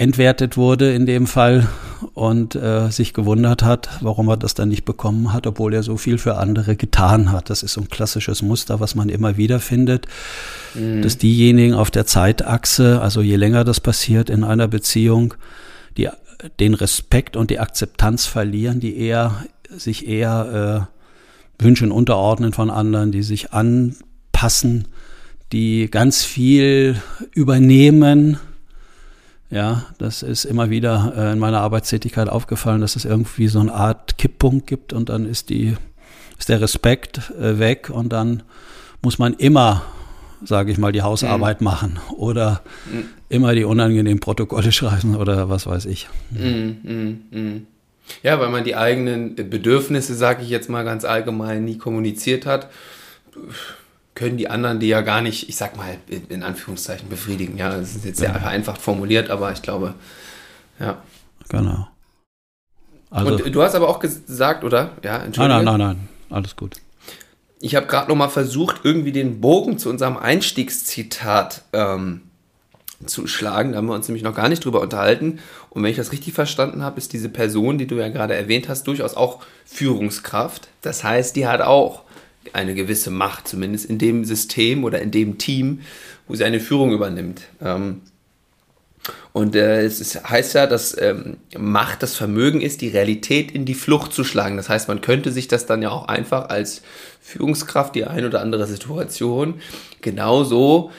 [0.00, 1.68] entwertet wurde in dem Fall
[2.14, 5.98] und äh, sich gewundert hat, warum er das dann nicht bekommen hat, obwohl er so
[5.98, 7.50] viel für andere getan hat.
[7.50, 10.06] Das ist so ein klassisches Muster, was man immer wieder findet,
[10.74, 11.02] mhm.
[11.02, 15.34] dass diejenigen auf der Zeitachse, also je länger das passiert in einer Beziehung,
[15.98, 16.08] die
[16.58, 20.88] den Respekt und die Akzeptanz verlieren, die eher sich eher
[21.60, 24.88] äh, Wünschen unterordnen von anderen, die sich anpassen,
[25.52, 26.96] die ganz viel
[27.34, 28.38] übernehmen.
[29.50, 33.74] Ja, das ist immer wieder äh, in meiner Arbeitstätigkeit aufgefallen, dass es irgendwie so eine
[33.74, 35.76] Art Kipppunkt gibt und dann ist die
[36.38, 38.42] ist der Respekt äh, weg und dann
[39.02, 39.82] muss man immer
[40.44, 41.64] sage ich mal, die Hausarbeit mhm.
[41.64, 43.04] machen oder mhm.
[43.28, 46.08] immer die unangenehmen Protokolle schreiben oder was weiß ich.
[46.30, 47.66] Mhm, mhm, mhm.
[48.22, 52.68] Ja, weil man die eigenen Bedürfnisse, sage ich jetzt mal ganz allgemein, nie kommuniziert hat,
[54.20, 55.96] können die anderen die ja gar nicht, ich sag mal,
[56.28, 57.56] in Anführungszeichen befriedigen.
[57.56, 58.38] Ja, das ist jetzt sehr ja.
[58.38, 59.94] vereinfacht formuliert, aber ich glaube,
[60.78, 60.98] ja.
[61.48, 61.88] Genau.
[63.08, 64.90] Also, Und du hast aber auch gesagt, oder?
[65.02, 65.64] Ja, Entschuldigung.
[65.64, 66.76] Nein, nein, nein, nein, alles gut.
[67.62, 72.20] Ich habe gerade noch mal versucht, irgendwie den Bogen zu unserem Einstiegszitat ähm,
[73.06, 73.72] zu schlagen.
[73.72, 75.38] Da haben wir uns nämlich noch gar nicht drüber unterhalten.
[75.70, 78.68] Und wenn ich das richtig verstanden habe, ist diese Person, die du ja gerade erwähnt
[78.68, 80.68] hast, durchaus auch Führungskraft.
[80.82, 82.02] Das heißt, die hat auch
[82.52, 85.80] eine gewisse Macht, zumindest in dem System oder in dem Team,
[86.26, 87.42] wo sie eine Führung übernimmt.
[87.62, 88.02] Ähm,
[89.32, 93.64] und äh, es ist, heißt ja, dass ähm, Macht das Vermögen ist, die Realität in
[93.64, 94.56] die Flucht zu schlagen.
[94.56, 96.82] Das heißt, man könnte sich das dann ja auch einfach als
[97.20, 99.60] Führungskraft die ein oder andere Situation
[100.00, 100.90] genauso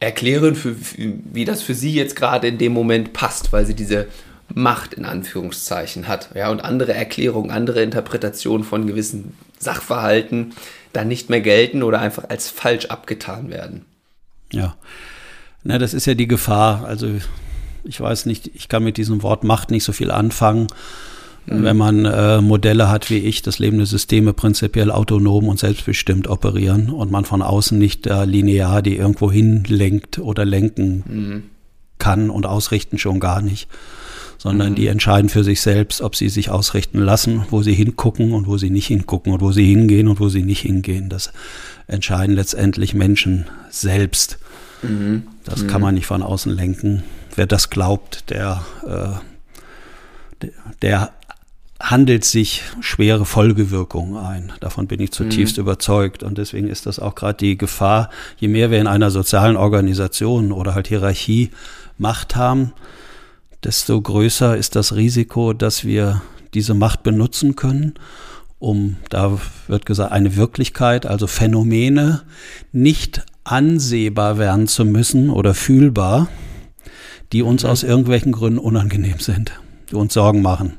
[0.00, 4.06] erklären, für, wie das für sie jetzt gerade in dem Moment passt, weil sie diese
[4.54, 6.30] Macht in Anführungszeichen hat.
[6.34, 10.54] Ja, und andere Erklärungen, andere Interpretationen von gewissen Sachverhalten
[10.92, 13.84] dann nicht mehr gelten oder einfach als falsch abgetan werden.
[14.52, 14.76] Ja.
[15.64, 16.84] Na, das ist ja die Gefahr.
[16.84, 17.08] Also
[17.84, 20.68] ich weiß nicht, ich kann mit diesem Wort Macht nicht so viel anfangen.
[21.46, 21.64] Mhm.
[21.64, 26.90] Wenn man äh, Modelle hat wie ich, dass lebende Systeme prinzipiell autonom und selbstbestimmt operieren
[26.90, 31.42] und man von außen nicht äh, linear die irgendwo hinlenkt oder lenken mhm.
[31.98, 33.68] kann und ausrichten schon gar nicht,
[34.42, 34.74] sondern mhm.
[34.74, 38.58] die entscheiden für sich selbst, ob sie sich ausrichten lassen, wo sie hingucken und wo
[38.58, 41.08] sie nicht hingucken und wo sie hingehen und wo sie nicht hingehen.
[41.08, 41.32] Das
[41.86, 44.38] entscheiden letztendlich Menschen selbst.
[44.82, 45.28] Mhm.
[45.44, 45.82] Das kann mhm.
[45.82, 47.04] man nicht von außen lenken.
[47.36, 48.64] Wer das glaubt, der,
[50.42, 50.48] äh,
[50.82, 51.12] der
[51.78, 54.52] handelt sich schwere Folgewirkungen ein.
[54.58, 55.62] Davon bin ich zutiefst mhm.
[55.62, 56.24] überzeugt.
[56.24, 60.50] Und deswegen ist das auch gerade die Gefahr, je mehr wir in einer sozialen Organisation
[60.50, 61.52] oder halt Hierarchie
[61.96, 62.72] Macht haben,
[63.64, 66.22] desto größer ist das Risiko, dass wir
[66.54, 67.94] diese Macht benutzen können,
[68.58, 72.22] um, da wird gesagt, eine Wirklichkeit, also Phänomene
[72.70, 76.28] nicht ansehbar werden zu müssen oder fühlbar,
[77.32, 77.70] die uns mhm.
[77.70, 79.52] aus irgendwelchen Gründen unangenehm sind,
[79.90, 80.78] die uns Sorgen machen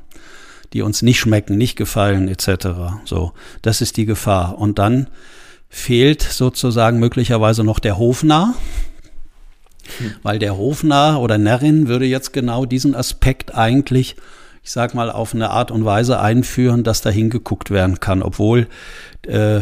[0.74, 2.66] die uns nicht schmecken, nicht gefallen etc.
[3.04, 4.58] So, das ist die Gefahr.
[4.58, 5.06] Und dann
[5.68, 8.54] fehlt sozusagen möglicherweise noch der Hofnarr,
[9.98, 10.14] hm.
[10.22, 14.16] weil der Hofnarr oder Närrin würde jetzt genau diesen Aspekt eigentlich,
[14.62, 18.66] ich sag mal, auf eine Art und Weise einführen, dass da hingeguckt werden kann, obwohl
[19.22, 19.60] äh,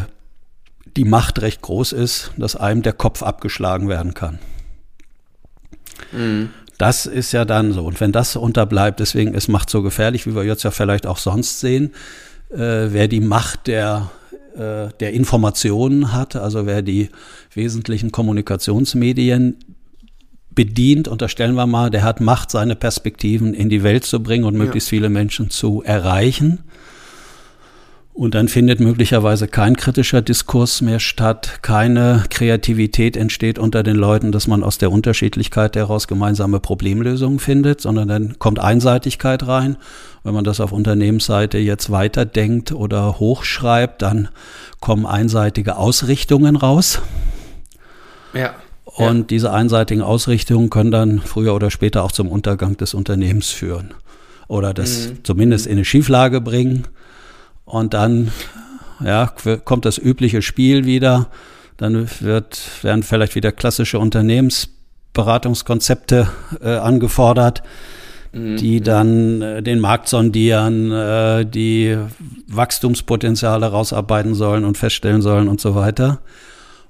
[0.97, 4.39] die Macht recht groß ist, dass einem der Kopf abgeschlagen werden kann.
[6.13, 6.51] Mhm.
[6.79, 7.85] Das ist ja dann so.
[7.85, 11.19] Und wenn das unterbleibt, deswegen ist Macht so gefährlich, wie wir jetzt ja vielleicht auch
[11.19, 11.93] sonst sehen,
[12.51, 14.11] äh, wer die Macht der
[14.55, 17.09] äh, der Informationen hat, also wer die
[17.55, 19.57] wesentlichen Kommunikationsmedien
[20.55, 24.57] bedient, unterstellen wir mal, der hat Macht, seine Perspektiven in die Welt zu bringen und
[24.57, 24.97] möglichst ja.
[24.97, 26.61] viele Menschen zu erreichen.
[28.15, 34.33] Und dann findet möglicherweise kein kritischer Diskurs mehr statt, keine Kreativität entsteht unter den Leuten,
[34.33, 39.79] dass man aus der Unterschiedlichkeit heraus gemeinsame Problemlösungen findet, sondern dann kommt Einseitigkeit rein.
[40.25, 44.29] Wenn man das auf Unternehmensseite jetzt weiterdenkt oder hochschreibt, dann
[44.81, 47.01] kommen einseitige Ausrichtungen raus.
[48.35, 48.55] Ja.
[48.95, 49.25] Und ja.
[49.25, 53.95] diese einseitigen Ausrichtungen können dann früher oder später auch zum Untergang des Unternehmens führen.
[54.49, 55.25] Oder das mhm.
[55.25, 56.89] zumindest in eine Schieflage bringen
[57.65, 58.31] und dann
[59.03, 59.33] ja,
[59.65, 61.29] kommt das übliche Spiel wieder.
[61.79, 66.29] Dann wird, werden vielleicht wieder klassische Unternehmensberatungskonzepte
[66.61, 67.63] äh, angefordert,
[68.33, 68.59] mhm.
[68.59, 71.97] die dann äh, den Markt sondieren, äh, die
[72.47, 76.19] Wachstumspotenziale rausarbeiten sollen und feststellen sollen und so weiter.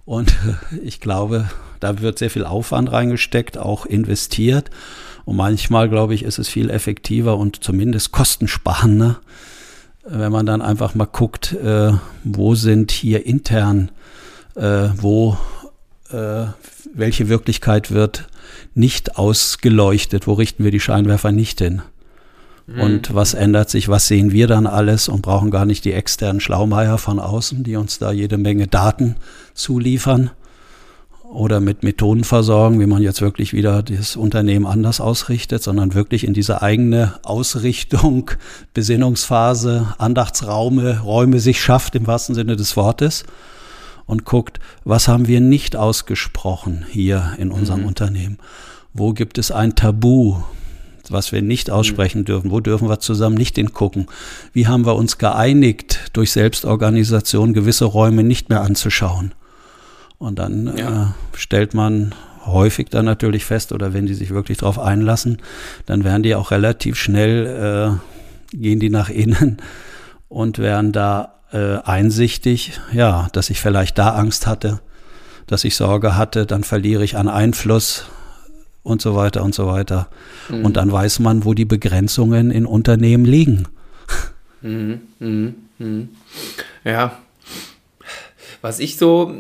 [0.05, 0.35] Und
[0.83, 1.49] ich glaube,
[1.83, 4.71] da wird sehr viel Aufwand reingesteckt, auch investiert.
[5.25, 9.21] Und manchmal, glaube ich, ist es viel effektiver und zumindest kostensparender,
[10.05, 11.93] wenn man dann einfach mal guckt, äh,
[12.25, 13.91] wo sind hier intern,
[14.55, 15.37] äh, wo,
[16.11, 16.47] äh,
[16.95, 18.29] welche Wirklichkeit wird
[18.75, 21.83] nicht ausgeleuchtet, wo richten wir die Scheinwerfer nicht hin.
[22.67, 22.81] Mhm.
[22.81, 26.41] Und was ändert sich, was sehen wir dann alles und brauchen gar nicht die externen
[26.41, 29.17] Schlaumeier von außen, die uns da jede Menge Daten
[29.55, 30.31] zuliefern
[31.33, 36.25] oder mit Methoden versorgen, wie man jetzt wirklich wieder das Unternehmen anders ausrichtet, sondern wirklich
[36.25, 38.31] in diese eigene Ausrichtung,
[38.75, 43.25] Besinnungsphase, Andachtsraume, Räume sich schafft im wahrsten Sinne des Wortes
[44.07, 47.87] und guckt, was haben wir nicht ausgesprochen hier in unserem mhm.
[47.87, 48.39] Unternehmen?
[48.93, 50.37] Wo gibt es ein Tabu,
[51.09, 52.27] was wir nicht aussprechen mhm.
[52.27, 52.51] dürfen?
[52.51, 54.07] Wo dürfen wir zusammen nicht hingucken?
[54.53, 59.33] Wie haben wir uns geeinigt, durch Selbstorganisation gewisse Räume nicht mehr anzuschauen?
[60.23, 61.03] Und dann ja.
[61.03, 61.07] äh,
[61.37, 62.15] stellt man
[62.47, 65.39] häufig dann natürlich fest, oder wenn die sich wirklich darauf einlassen,
[65.87, 67.99] dann werden die auch relativ schnell,
[68.53, 69.57] äh, gehen die nach innen
[70.29, 74.79] und werden da äh, einsichtig, ja, dass ich vielleicht da Angst hatte,
[75.49, 78.05] dass ich Sorge hatte, dann verliere ich an Einfluss
[78.85, 80.07] und so weiter und so weiter.
[80.49, 80.65] Mhm.
[80.65, 83.67] Und dann weiß man, wo die Begrenzungen in Unternehmen liegen.
[84.61, 86.05] Mhm, mh, mh.
[86.85, 87.19] Ja,
[88.63, 89.35] was ich so,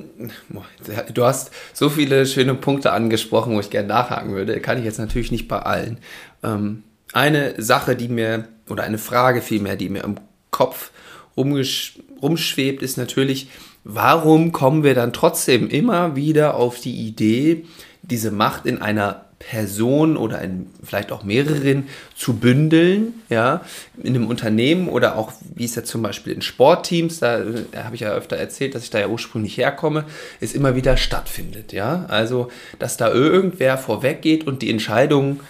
[1.15, 4.99] du hast so viele schöne Punkte angesprochen, wo ich gerne nachhaken würde, kann ich jetzt
[4.99, 5.99] natürlich nicht bei allen.
[6.43, 6.83] Ähm,
[7.13, 10.17] eine Sache, die mir, oder eine Frage vielmehr, die mir im
[10.51, 10.91] Kopf
[11.37, 13.49] rumschwebt, ist natürlich,
[13.85, 17.65] warum kommen wir dann trotzdem immer wieder auf die Idee,
[18.03, 23.63] diese Macht in einer Person oder in, vielleicht auch mehreren zu bündeln, ja,
[24.03, 27.41] in einem Unternehmen oder auch, wie es ja zum Beispiel in Sportteams, da,
[27.73, 30.05] da habe ich ja öfter erzählt, dass ich da ja ursprünglich herkomme,
[30.41, 32.07] es immer wieder stattfindet, ja.
[32.09, 35.41] Also, dass da irgendwer vorweggeht und die Entscheidung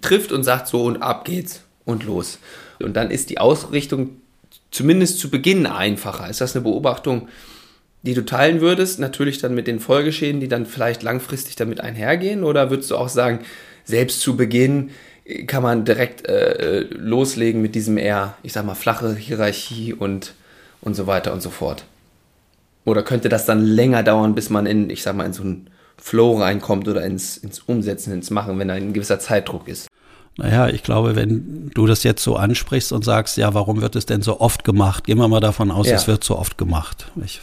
[0.00, 2.38] trifft und sagt so und ab geht's und los.
[2.80, 4.10] Und dann ist die Ausrichtung
[4.70, 6.28] zumindest zu Beginn einfacher.
[6.28, 7.28] Ist das eine Beobachtung,
[8.06, 12.44] die du teilen würdest, natürlich dann mit den Folgeschäden, die dann vielleicht langfristig damit einhergehen?
[12.44, 13.40] Oder würdest du auch sagen,
[13.84, 14.90] selbst zu Beginn
[15.46, 20.34] kann man direkt äh, loslegen mit diesem eher, ich sag mal, flache Hierarchie und,
[20.80, 21.84] und so weiter und so fort?
[22.84, 25.68] Oder könnte das dann länger dauern, bis man in, ich sag mal, in so einen
[25.98, 29.88] Flow reinkommt oder ins, ins Umsetzen, ins Machen, wenn da ein gewisser Zeitdruck ist?
[30.36, 34.06] Naja, ich glaube, wenn du das jetzt so ansprichst und sagst, ja, warum wird es
[34.06, 35.04] denn so oft gemacht?
[35.04, 35.96] Gehen wir mal davon aus, ja.
[35.96, 37.10] es wird so oft gemacht.
[37.24, 37.40] Ich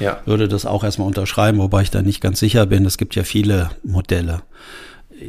[0.00, 0.20] ja.
[0.24, 2.84] würde das auch erstmal unterschreiben, wobei ich da nicht ganz sicher bin.
[2.84, 4.42] Es gibt ja viele Modelle.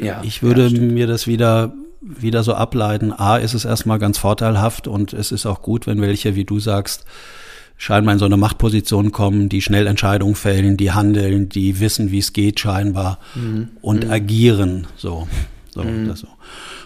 [0.01, 3.11] Ja, ich würde ja, mir das wieder wieder so ableiten.
[3.11, 6.59] A, ist es erstmal ganz vorteilhaft und es ist auch gut, wenn welche, wie du
[6.59, 7.05] sagst,
[7.77, 12.19] scheinbar in so eine Machtposition kommen, die schnell Entscheidungen fällen, die handeln, die wissen, wie
[12.19, 13.69] es geht scheinbar mhm.
[13.81, 14.11] und mhm.
[14.11, 14.87] agieren.
[14.97, 15.27] So,
[15.71, 16.13] so, mhm.
[16.15, 16.27] so.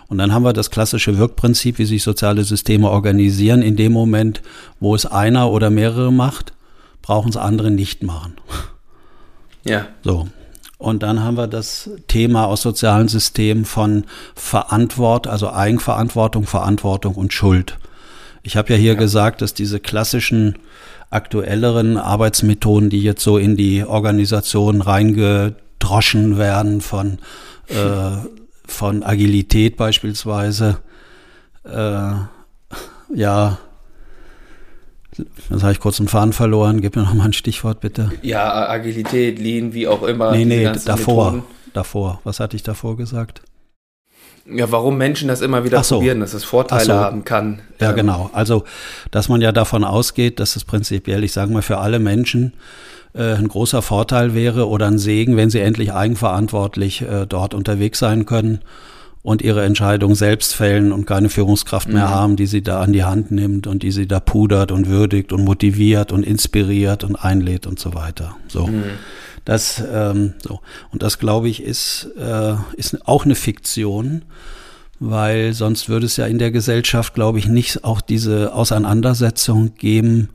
[0.08, 3.64] Und dann haben wir das klassische Wirkprinzip, wie sich soziale Systeme organisieren.
[3.64, 4.44] In dem Moment,
[4.80, 6.54] wo es einer oder mehrere macht,
[7.04, 8.38] brauchen es andere nicht machen.
[9.64, 9.86] Ja.
[10.04, 10.28] So.
[10.80, 17.32] Und dann haben wir das Thema aus sozialen Systemen von Verantwortung, also Eigenverantwortung, Verantwortung und
[17.32, 17.78] Schuld.
[18.42, 19.00] Ich habe ja hier ja.
[19.00, 20.58] gesagt, dass diese klassischen
[21.10, 27.20] aktuelleren Arbeitsmethoden, die jetzt so in die Organisation reingedroschen werden von,
[27.68, 28.18] äh,
[28.66, 30.80] von Agilität beispielsweise,
[31.64, 32.14] äh,
[33.16, 33.58] ja,
[35.18, 36.82] Jetzt habe ich kurz einen Faden verloren.
[36.82, 38.12] Gib mir noch mal ein Stichwort, bitte.
[38.22, 40.32] Ja, Agilität, Lean, wie auch immer.
[40.32, 41.32] Nee, nee, davor.
[41.32, 41.54] Methoden.
[41.74, 42.22] Davor.
[42.24, 43.42] Was hatte ich davor gesagt?
[44.46, 45.96] Ja, warum Menschen das immer wieder so.
[45.96, 46.94] probieren, dass es Vorteile so.
[46.94, 47.62] haben kann.
[47.80, 47.96] Ja, ähm.
[47.96, 48.30] genau.
[48.34, 48.64] Also,
[49.12, 52.54] dass man ja davon ausgeht, dass es prinzipiell, ich sage mal, für alle Menschen
[53.14, 58.00] äh, ein großer Vorteil wäre oder ein Segen, wenn sie endlich eigenverantwortlich äh, dort unterwegs
[58.00, 58.60] sein können
[59.24, 62.12] und ihre Entscheidung selbst fällen und keine Führungskraft mehr mhm.
[62.12, 65.32] haben, die sie da an die Hand nimmt und die sie da pudert und würdigt
[65.32, 68.36] und motiviert und inspiriert und einlädt und so weiter.
[68.50, 68.68] So.
[68.68, 68.84] Mhm.
[69.46, 70.60] Das, ähm, so.
[70.92, 74.24] Und das, glaube ich, ist, äh, ist auch eine Fiktion,
[75.00, 80.30] weil sonst würde es ja in der Gesellschaft, glaube ich, nicht auch diese Auseinandersetzung geben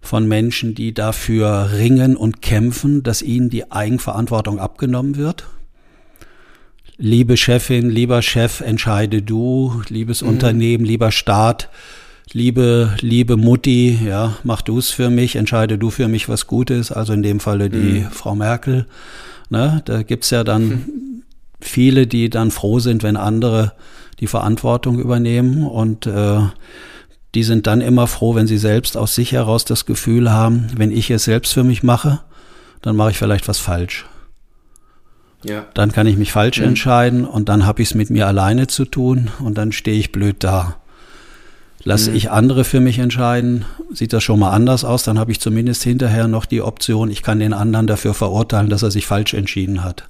[0.00, 5.44] von Menschen, die dafür ringen und kämpfen, dass ihnen die Eigenverantwortung abgenommen wird
[6.96, 10.28] liebe Chefin, lieber Chef, entscheide du, liebes mhm.
[10.28, 11.68] Unternehmen, lieber Staat,
[12.32, 16.70] liebe, liebe Mutti, ja, mach du es für mich, entscheide du für mich, was gut
[16.70, 18.10] ist, also in dem Falle die mhm.
[18.10, 18.86] Frau Merkel.
[19.50, 21.22] Ne, da gibt's ja dann mhm.
[21.60, 23.72] viele, die dann froh sind, wenn andere
[24.20, 26.38] die Verantwortung übernehmen und äh,
[27.34, 30.92] die sind dann immer froh, wenn sie selbst aus sich heraus das Gefühl haben, wenn
[30.92, 32.20] ich es selbst für mich mache,
[32.80, 34.06] dann mache ich vielleicht was falsch.
[35.44, 35.66] Ja.
[35.74, 36.68] Dann kann ich mich falsch mhm.
[36.68, 40.12] entscheiden und dann habe ich es mit mir alleine zu tun und dann stehe ich
[40.12, 40.76] blöd da.
[41.82, 42.16] Lasse mhm.
[42.16, 45.82] ich andere für mich entscheiden, sieht das schon mal anders aus, dann habe ich zumindest
[45.82, 49.84] hinterher noch die Option, ich kann den anderen dafür verurteilen, dass er sich falsch entschieden
[49.84, 50.04] hat.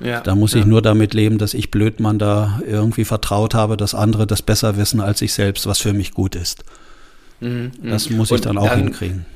[0.00, 0.60] Ja, da muss ja.
[0.60, 4.76] ich nur damit leben, dass ich Blödmann da irgendwie vertraut habe, dass andere das besser
[4.76, 6.62] wissen als ich selbst, was für mich gut ist.
[7.40, 7.90] Mhm, mhm.
[7.90, 9.26] das muss ich dann auch dann, hinkriegen.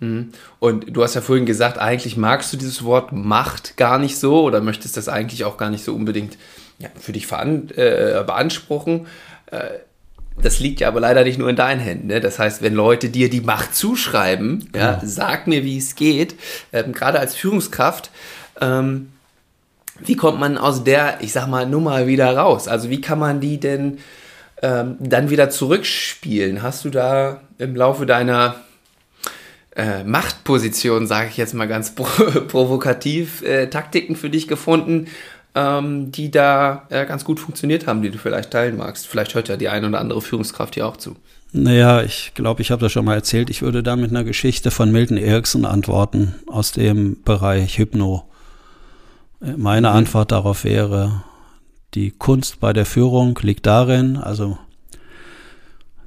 [0.00, 0.30] Mhm.
[0.58, 4.42] Und du hast ja vorhin gesagt, eigentlich magst du dieses Wort Macht gar nicht so
[4.42, 6.36] oder möchtest das eigentlich auch gar nicht so unbedingt
[6.78, 9.06] ja, für dich äh, beanspruchen.
[9.50, 9.68] Äh,
[10.42, 12.06] das liegt ja aber leider nicht nur in deinen Händen.
[12.06, 12.20] Ne?
[12.20, 15.00] Das heißt, wenn Leute dir die Macht zuschreiben, ja, ja.
[15.04, 16.34] sag mir, wie es geht,
[16.72, 18.10] ähm, gerade als Führungskraft,
[18.60, 19.12] ähm,
[20.02, 22.68] wie kommt man aus der, ich sag mal, Nummer wieder raus?
[22.68, 23.98] Also wie kann man die denn
[24.62, 26.62] ähm, dann wieder zurückspielen?
[26.62, 28.56] Hast du da im Laufe deiner
[29.76, 31.94] äh, Machtposition, sage ich jetzt mal ganz
[32.48, 35.06] provokativ, äh, Taktiken für dich gefunden,
[35.54, 39.06] ähm, die da äh, ganz gut funktioniert haben, die du vielleicht teilen magst?
[39.06, 41.16] Vielleicht hört ja die eine oder andere Führungskraft hier auch zu.
[41.52, 43.50] Naja, ich glaube, ich habe das schon mal erzählt.
[43.50, 48.24] Ich würde da mit einer Geschichte von Milton Erickson antworten aus dem Bereich Hypno.
[49.40, 49.96] Meine mhm.
[49.96, 51.24] Antwort darauf wäre,
[51.94, 54.58] die Kunst bei der Führung liegt darin, also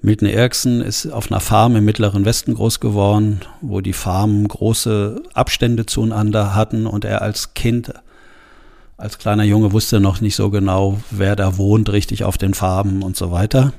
[0.06, 5.24] Milton Erickson ist auf einer Farm im Mittleren Westen groß geworden, wo die Farmen große
[5.34, 7.94] Abstände zueinander hatten und er als Kind,
[8.98, 13.02] als kleiner Junge wusste noch nicht so genau, wer da wohnt, richtig auf den Farben
[13.02, 13.72] und so weiter.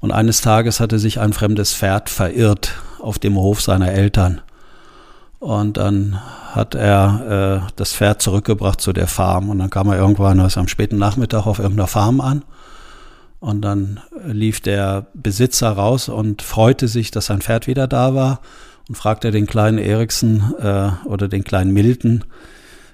[0.00, 4.40] Und eines Tages hatte sich ein fremdes Pferd verirrt auf dem Hof seiner Eltern.
[5.40, 9.50] Und dann hat er äh, das Pferd zurückgebracht zu der Farm.
[9.50, 12.44] Und dann kam er irgendwann was am späten Nachmittag auf irgendeiner Farm an.
[13.44, 18.40] Und dann lief der Besitzer raus und freute sich, dass sein Pferd wieder da war
[18.88, 22.24] und fragte den kleinen Eriksen äh, oder den kleinen Milton,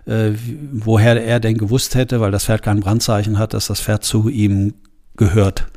[0.07, 0.33] äh,
[0.73, 4.29] woher er denn gewusst hätte, weil das Pferd kein Brandzeichen hat, dass das Pferd zu
[4.29, 4.75] ihm
[5.17, 5.69] gehört.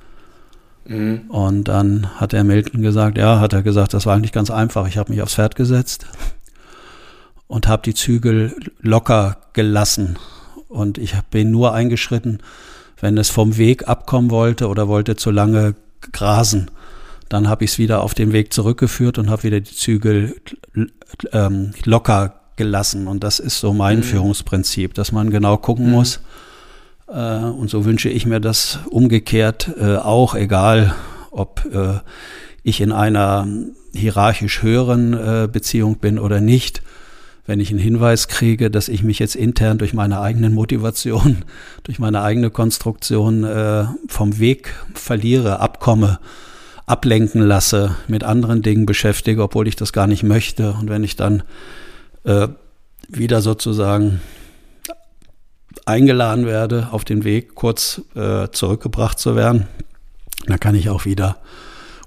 [0.85, 1.29] Mhm.
[1.29, 4.87] Und dann hat er Milton gesagt, ja, hat er gesagt, das war eigentlich ganz einfach.
[4.87, 6.07] Ich habe mich aufs Pferd gesetzt
[7.45, 10.17] und habe die Zügel locker gelassen.
[10.67, 12.39] Und ich bin nur eingeschritten,
[13.03, 15.75] wenn es vom Weg abkommen wollte oder wollte zu lange
[16.13, 16.71] grasen.
[17.27, 20.37] Dann habe ich es wieder auf den Weg zurückgeführt und habe wieder die Zügel
[21.33, 23.07] ähm, locker gelassen.
[23.07, 24.03] Und das ist so mein mhm.
[24.03, 25.91] Führungsprinzip, dass man genau gucken mhm.
[25.91, 26.21] muss.
[27.09, 30.95] Äh, und so wünsche ich mir das umgekehrt äh, auch, egal
[31.29, 31.99] ob äh,
[32.63, 33.45] ich in einer
[33.93, 36.81] hierarchisch höheren äh, Beziehung bin oder nicht
[37.45, 41.43] wenn ich einen Hinweis kriege, dass ich mich jetzt intern durch meine eigenen Motivation,
[41.83, 46.19] durch meine eigene Konstruktion äh, vom Weg verliere, abkomme,
[46.85, 50.73] ablenken lasse, mit anderen Dingen beschäftige, obwohl ich das gar nicht möchte.
[50.73, 51.43] Und wenn ich dann
[52.23, 52.47] äh,
[53.09, 54.21] wieder sozusagen
[55.85, 59.67] eingeladen werde, auf den Weg kurz äh, zurückgebracht zu werden,
[60.47, 61.37] dann kann ich auch wieder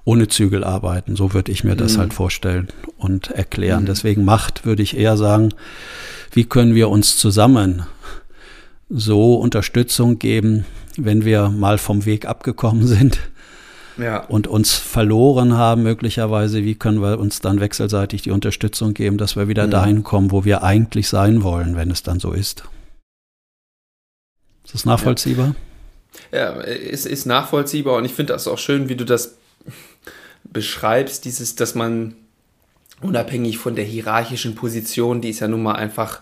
[0.06, 1.16] ohne Zügel arbeiten.
[1.16, 2.00] So würde ich mir das mhm.
[2.00, 3.82] halt vorstellen und erklären.
[3.82, 3.86] Mhm.
[3.86, 5.52] Deswegen Macht würde ich eher sagen,
[6.32, 7.84] wie können wir uns zusammen
[8.88, 10.64] so Unterstützung geben,
[10.96, 13.18] wenn wir mal vom Weg abgekommen sind
[13.98, 14.18] ja.
[14.24, 19.34] und uns verloren haben möglicherweise, wie können wir uns dann wechselseitig die Unterstützung geben, dass
[19.34, 19.72] wir wieder mhm.
[19.72, 22.62] dahin kommen, wo wir eigentlich sein wollen, wenn es dann so ist.
[24.64, 25.56] Ist das nachvollziehbar?
[26.30, 29.36] Ja, ja es ist nachvollziehbar und ich finde das auch schön, wie du das
[30.52, 32.14] beschreibst, dieses, dass man
[33.00, 36.20] unabhängig von der hierarchischen Position, die es ja nun mal einfach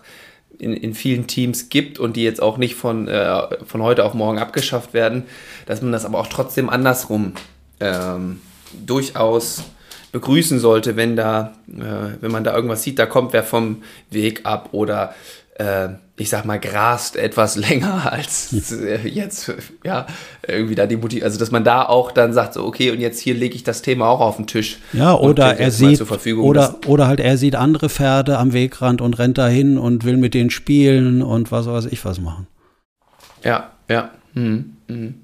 [0.59, 4.13] in, in vielen Teams gibt und die jetzt auch nicht von, äh, von heute auf
[4.13, 5.23] morgen abgeschafft werden,
[5.65, 7.33] dass man das aber auch trotzdem andersrum
[7.79, 8.41] ähm,
[8.85, 9.63] durchaus
[10.11, 14.45] begrüßen sollte, wenn da, äh, wenn man da irgendwas sieht, da kommt wer vom Weg
[14.45, 15.13] ab oder
[15.55, 19.51] äh, ich sag mal, grast etwas länger als äh, jetzt,
[19.83, 20.07] ja,
[20.47, 23.19] irgendwie da die Motiv, also dass man da auch dann sagt, so, okay, und jetzt
[23.19, 24.79] hier lege ich das Thema auch auf den Tisch.
[24.93, 26.01] Ja, oder er sieht,
[26.37, 30.33] oder, oder halt er sieht andere Pferde am Wegrand und rennt dahin und will mit
[30.33, 32.47] denen spielen und was weiß ich was machen.
[33.43, 34.11] Ja, ja.
[34.33, 35.15] Hm, hm.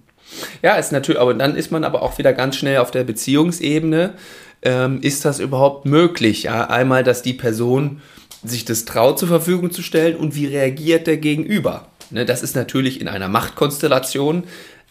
[0.61, 4.13] Ja, ist natürlich, aber dann ist man aber auch wieder ganz schnell auf der Beziehungsebene.
[4.61, 6.43] Ähm, ist das überhaupt möglich?
[6.43, 8.01] Ja, einmal, dass die Person
[8.43, 11.87] sich das traut zur Verfügung zu stellen und wie reagiert der Gegenüber.
[12.09, 14.43] Ne, das ist natürlich in einer Machtkonstellation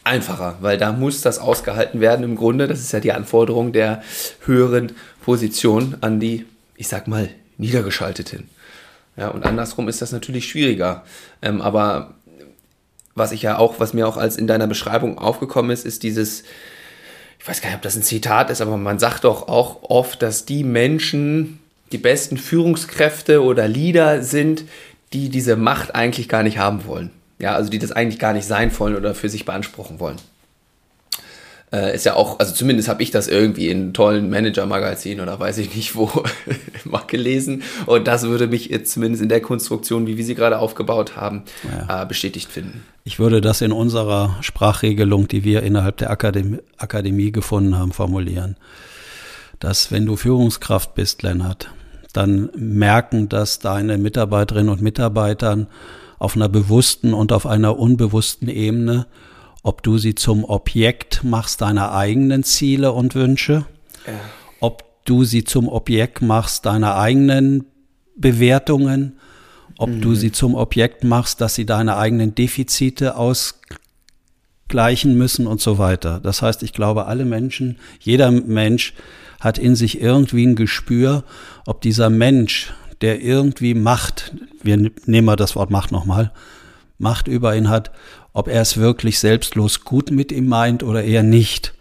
[0.05, 2.67] einfacher, weil da muss das ausgehalten werden im Grunde.
[2.67, 4.03] Das ist ja die Anforderung der
[4.45, 4.93] höheren
[5.23, 6.47] Position an die,
[6.77, 7.29] ich sag mal,
[7.59, 8.49] Niedergeschalteten.
[9.17, 11.05] Ja, und andersrum ist das natürlich schwieriger.
[11.43, 12.15] Ähm, aber
[13.15, 16.45] was ich ja auch, was mir auch als in deiner Beschreibung aufgekommen ist, ist dieses,
[17.39, 20.23] ich weiß gar nicht, ob das ein Zitat ist, aber man sagt doch auch oft,
[20.23, 21.60] dass die Menschen,
[21.93, 24.65] die besten Führungskräfte oder Leader sind,
[25.13, 27.11] die diese Macht eigentlich gar nicht haben wollen.
[27.39, 30.17] Ja, also die das eigentlich gar nicht sein wollen oder für sich beanspruchen wollen.
[31.73, 35.59] Äh, ist ja auch, also zumindest habe ich das irgendwie in tollen Manager-Magazinen oder weiß
[35.59, 36.11] ich nicht wo
[36.85, 37.63] mal gelesen.
[37.87, 41.45] Und das würde mich jetzt zumindest in der Konstruktion, wie wir sie gerade aufgebaut haben,
[41.89, 42.03] ja.
[42.03, 42.83] äh, bestätigt finden.
[43.05, 48.57] Ich würde das in unserer Sprachregelung, die wir innerhalb der Akademie, Akademie gefunden haben, formulieren.
[49.61, 51.71] Dass wenn du Führungskraft bist, Lennart,
[52.13, 55.67] dann merken das deine Mitarbeiterinnen und Mitarbeitern
[56.19, 59.07] auf einer bewussten und auf einer unbewussten Ebene,
[59.63, 63.67] ob du sie zum Objekt machst deiner eigenen Ziele und Wünsche,
[64.07, 64.13] ja.
[64.61, 67.65] ob du sie zum Objekt machst deiner eigenen
[68.17, 69.19] Bewertungen,
[69.79, 70.01] ob mhm.
[70.01, 76.21] du sie zum Objekt machst, dass sie deine eigenen Defizite ausgleichen müssen und so weiter.
[76.21, 78.95] Das heißt, ich glaube, alle Menschen, jeder Mensch
[79.41, 81.25] hat in sich irgendwie ein Gespür,
[81.67, 86.31] ob dieser Mensch, der irgendwie Macht, wir nehmen mal das Wort Macht nochmal,
[86.99, 87.91] Macht über ihn hat,
[88.33, 91.75] ob er es wirklich selbstlos gut mit ihm meint oder eher nicht.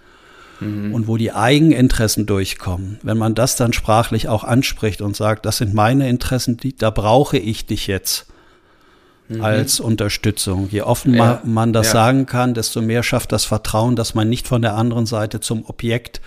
[0.62, 0.94] Mhm.
[0.94, 5.58] Und wo die Eigeninteressen durchkommen, wenn man das dann sprachlich auch anspricht und sagt, das
[5.58, 8.28] sind meine Interessen, die, da brauche ich dich jetzt
[9.30, 9.42] mhm.
[9.42, 10.68] als Unterstützung.
[10.70, 11.42] Je offener ja.
[11.44, 11.94] man das ja.
[11.94, 15.66] sagen kann, desto mehr schafft das Vertrauen, dass man nicht von der anderen Seite zum
[15.66, 16.20] Objekt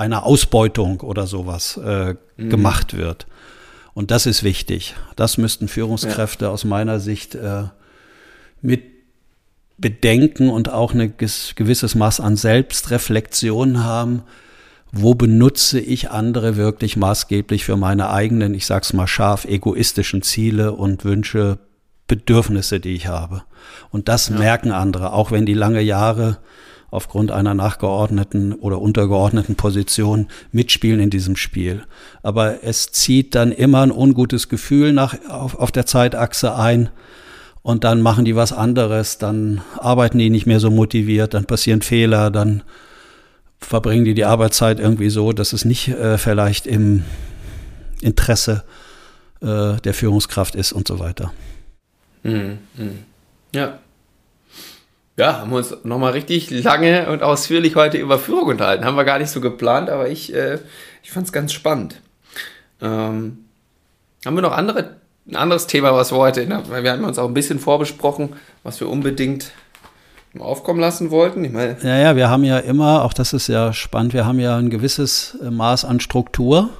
[0.00, 2.50] einer Ausbeutung oder sowas äh, mhm.
[2.50, 3.26] gemacht wird.
[3.92, 4.94] Und das ist wichtig.
[5.14, 6.50] Das müssten Führungskräfte ja.
[6.50, 7.64] aus meiner Sicht äh,
[8.62, 8.82] mit
[9.76, 14.22] bedenken und auch ein gewisses Maß an Selbstreflexion haben.
[14.92, 20.72] Wo benutze ich andere wirklich maßgeblich für meine eigenen, ich sag's mal scharf, egoistischen Ziele
[20.72, 21.58] und Wünsche,
[22.08, 23.42] Bedürfnisse, die ich habe?
[23.90, 24.36] Und das ja.
[24.36, 26.38] merken andere, auch wenn die lange Jahre
[26.90, 31.84] aufgrund einer nachgeordneten oder untergeordneten Position mitspielen in diesem Spiel.
[32.22, 36.90] Aber es zieht dann immer ein ungutes Gefühl nach, auf, auf der Zeitachse ein
[37.62, 41.82] und dann machen die was anderes, dann arbeiten die nicht mehr so motiviert, dann passieren
[41.82, 42.62] Fehler, dann
[43.58, 47.04] verbringen die die Arbeitszeit irgendwie so, dass es nicht äh, vielleicht im
[48.00, 48.64] Interesse
[49.42, 51.32] äh, der Führungskraft ist und so weiter.
[52.22, 52.90] Mhm, mh.
[53.54, 53.78] Ja.
[55.20, 58.86] Ja, haben wir uns nochmal richtig lange und ausführlich heute über Führung unterhalten.
[58.86, 60.58] Haben wir gar nicht so geplant, aber ich, äh,
[61.02, 62.00] ich fand es ganz spannend.
[62.80, 63.44] Ähm,
[64.24, 64.96] haben wir noch andere
[65.28, 68.30] ein anderes Thema, was wir heute, weil wir hatten uns auch ein bisschen vorbesprochen,
[68.62, 69.52] was wir unbedingt
[70.38, 71.44] aufkommen lassen wollten.
[71.44, 74.40] Ich meine, ja, ja, wir haben ja immer, auch das ist ja spannend, wir haben
[74.40, 76.70] ja ein gewisses äh, Maß an Struktur.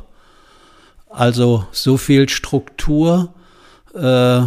[1.11, 3.35] Also so viel Struktur
[3.95, 4.41] äh,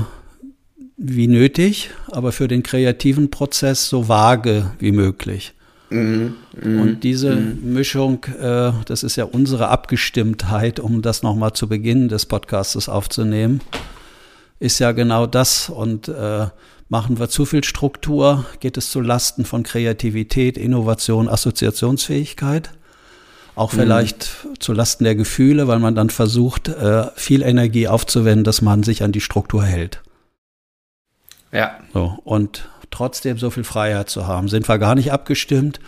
[0.98, 5.54] wie nötig, aber für den kreativen Prozess so vage wie möglich.
[5.89, 7.56] Mhm, mh, und diese mh.
[7.62, 13.62] Mischung, äh, das ist ja unsere Abgestimmtheit, um das nochmal zu Beginn des Podcastes aufzunehmen
[14.64, 15.70] ist ja genau das.
[15.70, 16.48] Und äh,
[16.88, 22.72] machen wir zu viel Struktur, geht es zu Lasten von Kreativität, Innovation, Assoziationsfähigkeit.
[23.56, 23.78] Auch mhm.
[23.78, 24.60] vielleicht mhm.
[24.60, 29.04] zu Lasten der Gefühle, weil man dann versucht, äh, viel Energie aufzuwenden, dass man sich
[29.04, 30.02] an die Struktur hält.
[31.54, 31.78] Ja.
[31.93, 34.49] So, und trotzdem so viel Freiheit zu haben.
[34.49, 35.80] Sind wir gar nicht abgestimmt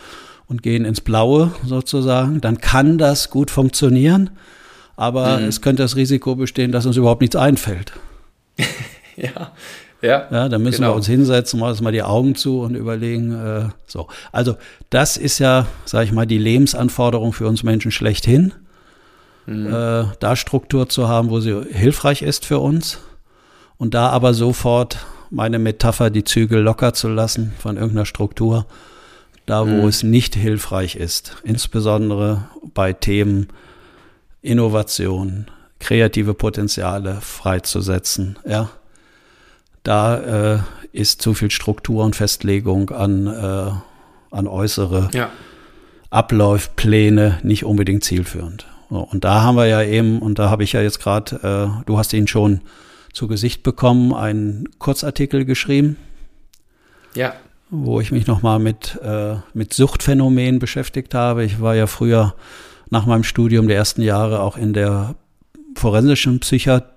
[0.47, 4.30] und gehen ins Blaue sozusagen, dann kann das gut funktionieren,
[4.95, 5.45] aber mhm.
[5.45, 7.93] es könnte das Risiko bestehen, dass uns überhaupt nichts einfällt.
[9.16, 9.51] ja.
[10.01, 10.91] Ja, ja, dann müssen genau.
[10.91, 13.32] wir uns hinsetzen, uns mal die Augen zu und überlegen.
[13.34, 14.55] Äh, so, also
[14.91, 18.53] das ist ja, sage ich mal, die Lebensanforderung für uns Menschen schlechthin,
[19.47, 19.74] mhm.
[19.74, 22.99] äh, da Struktur zu haben, wo sie hilfreich ist für uns
[23.78, 24.97] und da aber sofort
[25.36, 28.65] meine Metapher, die Zügel locker zu lassen von irgendeiner Struktur,
[29.45, 29.88] da wo mhm.
[29.89, 33.49] es nicht hilfreich ist, insbesondere bei Themen
[34.41, 35.47] Innovation,
[35.79, 38.39] kreative Potenziale freizusetzen.
[38.47, 38.69] Ja,
[39.83, 40.59] da äh,
[40.93, 43.71] ist zu viel Struktur und Festlegung an, äh,
[44.31, 45.29] an äußere ja.
[46.11, 48.67] Ablaufpläne nicht unbedingt zielführend.
[48.88, 51.36] Und da haben wir ja eben, und da habe ich ja jetzt gerade,
[51.81, 52.61] äh, du hast ihn schon
[53.16, 55.95] zu Gesicht bekommen, einen Kurzartikel geschrieben.
[57.16, 57.34] Ja.
[57.70, 61.45] Wo ich mich nochmal mit, äh, mit Suchtphänomenen beschäftigt habe.
[61.45, 62.36] Ich war ja früher
[62.89, 65.16] nach meinem Studium der ersten Jahre auch in der
[65.76, 66.91] forensischen Psychiat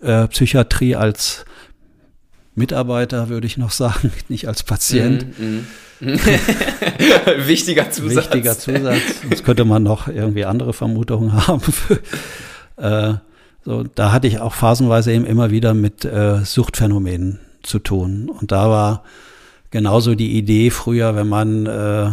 [0.00, 1.44] äh, Psychiatrie als
[2.54, 5.38] Mitarbeiter, würde ich noch sagen, nicht als Patient.
[5.38, 5.58] Mm,
[6.00, 6.18] mm.
[7.46, 8.16] Wichtiger Zusatz.
[8.16, 9.20] Wichtiger Zusatz.
[9.22, 11.62] Sonst könnte man noch irgendwie andere Vermutungen haben.
[12.78, 13.14] äh,
[13.64, 18.30] so, da hatte ich auch phasenweise eben immer wieder mit äh, Suchtphänomenen zu tun.
[18.30, 19.04] Und da war
[19.70, 22.10] genauso die Idee früher, wenn man äh,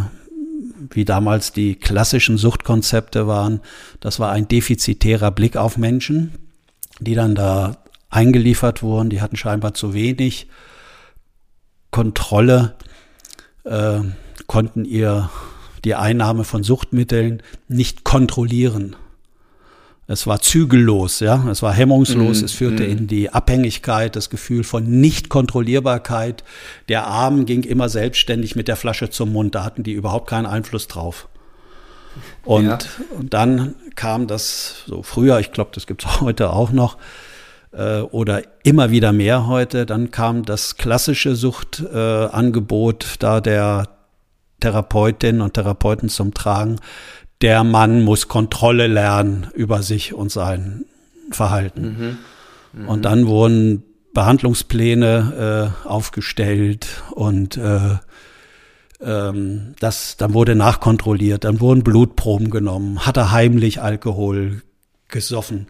[0.91, 3.62] wie damals die klassischen Suchtkonzepte waren.
[4.00, 6.34] Das war ein defizitärer Blick auf Menschen,
[7.00, 7.78] die dann da
[8.10, 9.10] eingeliefert wurden.
[9.10, 10.48] Die hatten scheinbar zu wenig
[11.91, 12.76] Kontrolle,
[13.64, 14.00] äh,
[14.45, 15.30] konnten ihr
[15.84, 18.95] die Einnahme von Suchtmitteln nicht kontrollieren.
[20.10, 22.91] Es war zügellos, ja, es war hemmungslos, mm, es führte mm.
[22.91, 26.45] in die Abhängigkeit, das Gefühl von Nichtkontrollierbarkeit.
[26.88, 30.45] Der Arm ging immer selbstständig mit der Flasche zum Mund, da hatten die überhaupt keinen
[30.45, 31.28] Einfluss drauf.
[32.45, 32.78] Und, ja.
[33.18, 36.97] und dann kam das so früher, ich glaube, das gibt es heute auch noch,
[37.74, 43.89] äh, oder immer wieder mehr heute, dann kam das klassische Suchtangebot äh, da der
[44.62, 46.78] Therapeutinnen und Therapeuten zum Tragen.
[47.42, 50.86] Der Mann muss Kontrolle lernen über sich und sein
[51.32, 52.18] Verhalten.
[52.74, 52.82] Mhm.
[52.82, 52.90] Mhm.
[52.90, 53.84] Und dann wurden
[54.14, 57.98] Behandlungspläne äh, aufgestellt und äh,
[59.00, 64.64] ähm, das, dann wurde nachkontrolliert, dann wurden Blutproben genommen, hat er heimlich Alkohol
[65.08, 65.68] gesoffen.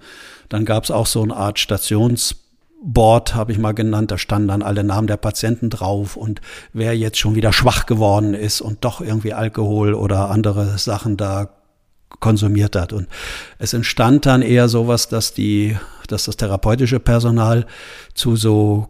[0.49, 4.61] Dann gab es auch so eine Art Stationsboard, habe ich mal genannt, da standen dann
[4.61, 6.39] alle Namen der Patienten drauf und
[6.71, 11.49] wer jetzt schon wieder schwach geworden ist und doch irgendwie Alkohol oder andere Sachen da
[12.19, 12.93] konsumiert hat.
[12.93, 13.07] Und
[13.59, 15.77] es entstand dann eher sowas, dass die,
[16.07, 17.65] dass das therapeutische Personal
[18.13, 18.89] zu so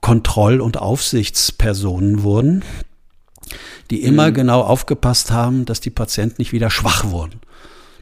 [0.00, 2.64] Kontroll- und Aufsichtspersonen wurden,
[3.90, 4.34] die immer mhm.
[4.34, 7.40] genau aufgepasst haben, dass die Patienten nicht wieder schwach wurden.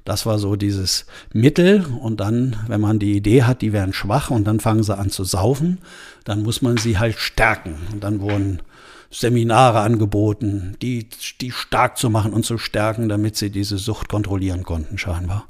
[0.04, 1.84] Das war so dieses Mittel.
[1.84, 5.10] Und dann, wenn man die Idee hat, die wären schwach und dann fangen sie an
[5.10, 5.78] zu saufen,
[6.24, 7.76] dann muss man sie halt stärken.
[7.92, 8.60] Und dann wurden
[9.18, 11.08] Seminare angeboten, die,
[11.40, 15.46] die stark zu machen und zu stärken, damit sie diese Sucht kontrollieren konnten, scheinbar.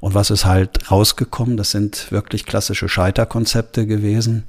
[0.00, 1.58] Und was ist halt rausgekommen?
[1.58, 4.44] Das sind wirklich klassische Scheiterkonzepte gewesen,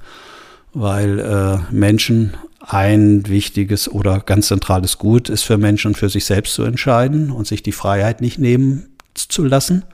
[0.72, 6.54] weil äh, Menschen ein wichtiges oder ganz zentrales Gut ist für Menschen für sich selbst
[6.54, 9.84] zu entscheiden und sich die Freiheit nicht nehmen zu lassen.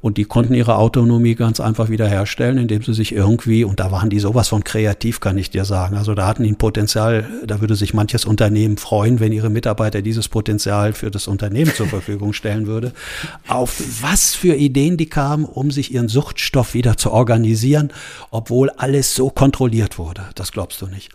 [0.00, 4.10] Und die konnten ihre Autonomie ganz einfach wiederherstellen, indem sie sich irgendwie, und da waren
[4.10, 5.96] die sowas von kreativ, kann ich dir sagen.
[5.96, 10.02] Also da hatten die ein Potenzial, da würde sich manches Unternehmen freuen, wenn ihre Mitarbeiter
[10.02, 12.92] dieses Potenzial für das Unternehmen zur Verfügung stellen würde.
[13.48, 17.92] Auf was für Ideen die kamen, um sich ihren Suchtstoff wieder zu organisieren,
[18.30, 20.22] obwohl alles so kontrolliert wurde.
[20.34, 21.10] Das glaubst du nicht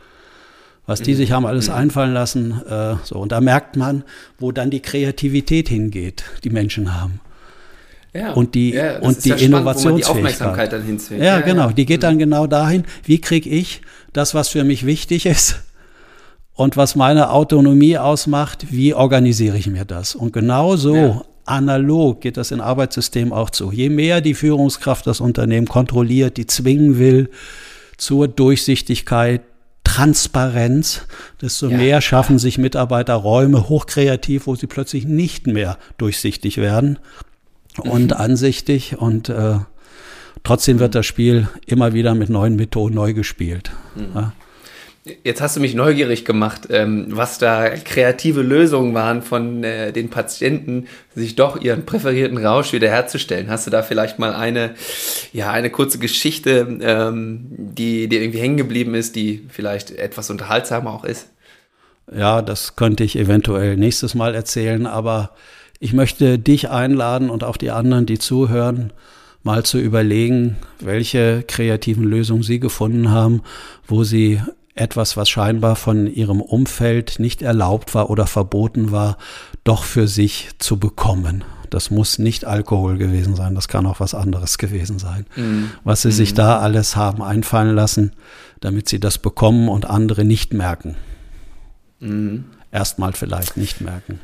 [0.92, 2.62] was die sich haben alles einfallen lassen.
[2.68, 3.16] Äh, so.
[3.16, 4.04] Und da merkt man,
[4.40, 7.22] wo dann die Kreativität hingeht, die Menschen haben.
[8.14, 10.72] Ja, und die, ja, und die ja Innovationsfähigkeit.
[10.74, 11.18] die dann.
[11.18, 11.70] Ja, ja, genau.
[11.72, 12.20] Die geht dann mhm.
[12.20, 13.82] genau dahin, wie kriege ich
[14.12, 15.62] das, was für mich wichtig ist
[16.54, 20.16] und was meine Autonomie ausmacht, wie organisiere ich mir das?
[20.16, 23.72] Und genau so analog geht das in Arbeitssystemen auch zu.
[23.72, 27.30] Je mehr die Führungskraft das Unternehmen kontrolliert, die zwingen will
[27.98, 29.42] zur Durchsichtigkeit,
[29.84, 31.02] Transparenz,
[31.42, 31.78] desto ja.
[31.78, 37.00] mehr schaffen sich Mitarbeiter Räume hochkreativ, wo sie plötzlich nicht mehr durchsichtig werden
[37.80, 38.18] und mhm.
[38.18, 39.56] ansichtig und äh,
[40.44, 43.72] trotzdem wird das Spiel immer wieder mit neuen Methoden neu gespielt.
[43.96, 44.12] Mhm.
[44.16, 44.34] Ja.
[45.24, 50.12] Jetzt hast du mich neugierig gemacht, ähm, was da kreative Lösungen waren von äh, den
[50.12, 53.50] Patienten, sich doch ihren präferierten Rausch wiederherzustellen.
[53.50, 54.76] Hast du da vielleicht mal eine,
[55.34, 60.92] ja, eine kurze Geschichte, ähm, die dir irgendwie hängen geblieben ist, die vielleicht etwas unterhaltsamer
[60.92, 61.30] auch ist?
[62.16, 65.32] Ja, das könnte ich eventuell nächstes Mal erzählen, aber
[65.82, 68.94] ich möchte dich einladen und auch die anderen, die zuhören,
[69.42, 73.42] mal zu überlegen, welche kreativen Lösungen sie gefunden haben,
[73.88, 74.40] wo sie
[74.76, 79.18] etwas, was scheinbar von ihrem Umfeld nicht erlaubt war oder verboten war,
[79.64, 81.44] doch für sich zu bekommen.
[81.72, 85.26] Das muss nicht Alkohol gewesen sein, das kann auch was anderes gewesen sein.
[85.36, 85.72] Mhm.
[85.84, 86.14] Was sie mhm.
[86.14, 88.12] sich da alles haben einfallen lassen,
[88.60, 90.96] damit sie das bekommen und andere nicht merken.
[92.00, 92.46] Mhm.
[92.72, 94.20] Erstmal vielleicht nicht merken.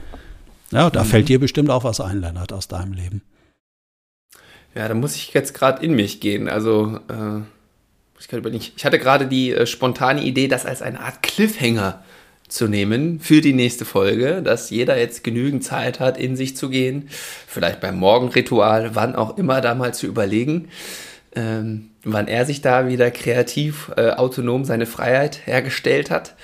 [0.71, 1.07] Ja, da mhm.
[1.07, 3.21] fällt dir bestimmt auch was ein, Lennart, aus deinem Leben.
[4.75, 6.47] Ja, da muss ich jetzt gerade in mich gehen.
[6.47, 7.41] Also äh
[8.19, 12.03] ich, ich hatte gerade die äh, spontane Idee, das als eine Art Cliffhanger
[12.47, 16.69] zu nehmen für die nächste Folge, dass jeder jetzt genügend Zeit hat, in sich zu
[16.69, 20.69] gehen, vielleicht beim Morgenritual, wann auch immer da mal zu überlegen,
[21.35, 26.35] ähm, wann er sich da wieder kreativ, äh, autonom seine Freiheit hergestellt hat.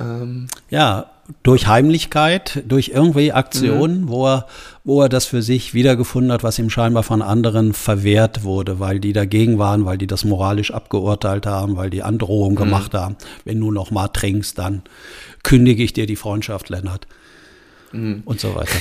[0.00, 1.06] Ähm, ja,
[1.42, 4.08] durch Heimlichkeit, durch irgendwie Aktionen, mhm.
[4.08, 4.46] wo er,
[4.84, 9.00] wo er das für sich wiedergefunden hat, was ihm scheinbar von anderen verwehrt wurde, weil
[9.00, 12.56] die dagegen waren, weil die das moralisch abgeurteilt haben, weil die Androhung mhm.
[12.56, 13.16] gemacht haben.
[13.44, 14.82] Wenn du noch mal trinkst, dann
[15.42, 17.06] kündige ich dir die Freundschaft, Lennart.
[17.92, 18.22] Mhm.
[18.24, 18.78] Und so weiter.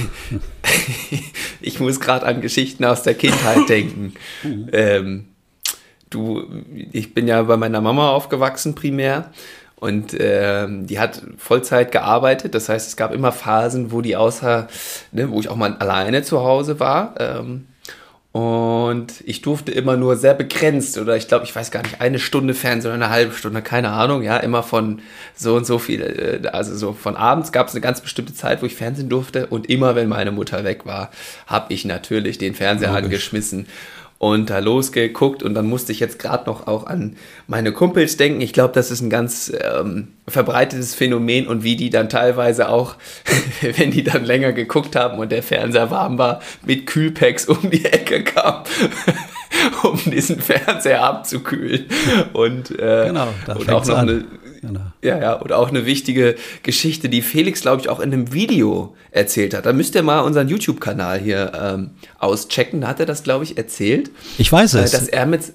[1.61, 4.13] ich muss gerade an Geschichten aus der Kindheit denken.
[4.43, 4.69] Mhm.
[4.71, 5.25] Ähm,
[6.09, 6.43] du,
[6.91, 9.31] ich bin ja bei meiner Mama aufgewachsen primär
[9.79, 12.53] und äh, die hat Vollzeit gearbeitet.
[12.53, 14.67] Das heißt, es gab immer Phasen, wo die außer,
[15.11, 17.15] ne, wo ich auch mal alleine zu Hause war.
[17.19, 17.65] Ähm,
[18.31, 22.19] Und ich durfte immer nur sehr begrenzt oder ich glaube, ich weiß gar nicht, eine
[22.19, 25.01] Stunde Fernsehen oder eine halbe Stunde, keine Ahnung, ja, immer von
[25.35, 26.01] so und so viel,
[26.43, 29.47] äh, also so von abends gab es eine ganz bestimmte Zeit, wo ich Fernsehen durfte
[29.47, 31.09] und immer, wenn meine Mutter weg war,
[31.47, 33.05] habe ich natürlich den Fernseher Logisch.
[33.05, 33.65] angeschmissen
[34.19, 37.15] und da losgeguckt und dann musste ich jetzt gerade noch auch an
[37.47, 38.41] meine Kumpels denken.
[38.41, 42.95] Ich glaube, das ist ein ganz ähm, verbreitetes Phänomen und wie die dann teilweise auch,
[43.61, 47.85] wenn die dann länger geguckt haben und der Fernseher warm war, mit Kühlpacks um die
[47.85, 48.63] Ecke kam.
[49.83, 51.85] um diesen Fernseher abzukühlen.
[52.33, 54.09] Und, äh, genau, und auch noch an.
[54.09, 54.25] eine
[54.61, 54.81] Genau.
[55.01, 58.95] Ja, ja, und auch eine wichtige Geschichte, die Felix, glaube ich, auch in einem Video
[59.11, 59.65] erzählt hat.
[59.65, 62.81] Da müsst ihr mal unseren YouTube-Kanal hier ähm, auschecken.
[62.81, 64.11] Da hat er das, glaube ich, erzählt.
[64.37, 64.93] Ich weiß es.
[64.93, 65.53] Äh, dass er mit,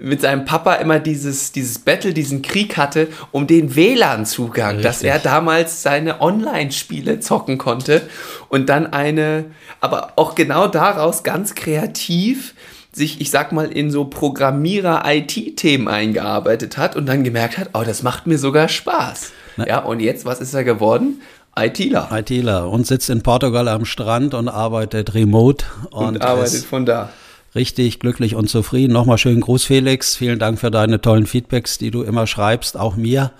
[0.00, 5.18] mit seinem Papa immer dieses, dieses Battle, diesen Krieg hatte um den WLAN-Zugang, dass er
[5.18, 8.02] damals seine Online-Spiele zocken konnte
[8.48, 9.46] und dann eine,
[9.80, 12.54] aber auch genau daraus ganz kreativ
[12.98, 18.02] sich, ich sag mal, in so Programmierer-IT-Themen eingearbeitet hat und dann gemerkt hat, oh, das
[18.02, 19.32] macht mir sogar Spaß.
[19.56, 19.66] Na.
[19.66, 21.22] Ja, und jetzt, was ist er geworden?
[21.58, 22.08] ITler.
[22.12, 25.64] ITler und sitzt in Portugal am Strand und arbeitet remote.
[25.90, 27.10] Und, und arbeitet von da.
[27.54, 28.92] Richtig glücklich und zufrieden.
[28.92, 30.14] Nochmal schönen Gruß, Felix.
[30.14, 33.32] Vielen Dank für deine tollen Feedbacks, die du immer schreibst, auch mir.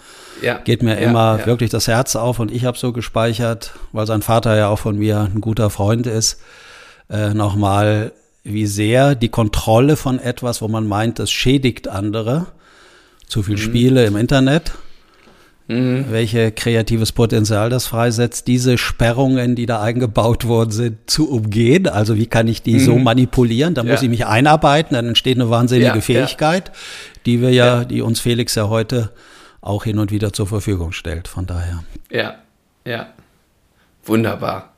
[0.42, 1.46] Ja, Geht mir ja, immer ja.
[1.46, 4.96] wirklich das Herz auf und ich habe so gespeichert, weil sein Vater ja auch von
[4.96, 6.40] mir ein guter Freund ist.
[7.11, 8.12] Äh, Nochmal
[8.45, 12.47] wie sehr die Kontrolle von etwas, wo man meint, das schädigt andere,
[13.26, 13.61] zu viel mhm.
[13.61, 14.72] Spiele im Internet,
[15.66, 16.07] mhm.
[16.11, 21.86] welche kreatives Potenzial das freisetzt, diese Sperrungen, die da eingebaut worden sind, zu umgehen.
[21.86, 22.80] Also wie kann ich die mhm.
[22.80, 23.74] so manipulieren?
[23.74, 23.93] Da ja.
[23.93, 26.74] muss ich mich einarbeiten, dann entsteht eine wahnsinnige ja, Fähigkeit, ja.
[27.26, 29.11] die wir ja, die uns Felix ja heute
[29.61, 31.28] auch hin und wieder zur Verfügung stellt.
[31.28, 31.84] Von daher.
[32.11, 32.36] Ja,
[32.86, 33.09] ja.
[34.05, 34.72] Wunderbar.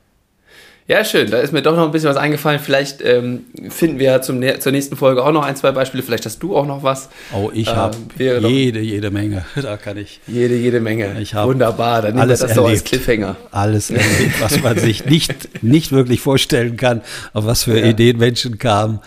[0.90, 1.30] Ja, schön.
[1.30, 2.58] Da ist mir doch noch ein bisschen was eingefallen.
[2.58, 6.02] Vielleicht ähm, finden wir ja zum, zur nächsten Folge auch noch ein, zwei Beispiele.
[6.02, 7.10] Vielleicht hast du auch noch was.
[7.32, 9.44] Oh, ich ähm, habe jede, jede Menge.
[9.62, 10.18] Da kann ich.
[10.26, 11.20] Jede, jede Menge.
[11.20, 12.02] Ich Wunderbar.
[12.02, 12.66] Dann alles das erlebt.
[12.66, 13.36] so als Cliffhanger.
[13.52, 17.02] Alles erlebt, was man sich nicht, nicht wirklich vorstellen kann,
[17.34, 17.86] auf was für ja.
[17.86, 18.98] Ideen Menschen kamen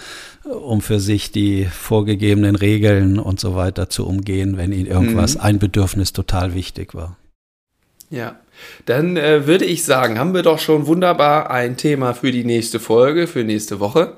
[0.45, 5.41] um für sich die vorgegebenen Regeln und so weiter zu umgehen, wenn ihnen irgendwas, mhm.
[5.41, 7.17] ein Bedürfnis total wichtig war.
[8.09, 8.35] Ja,
[8.85, 12.79] dann äh, würde ich sagen, haben wir doch schon wunderbar ein Thema für die nächste
[12.79, 14.13] Folge, für nächste Woche.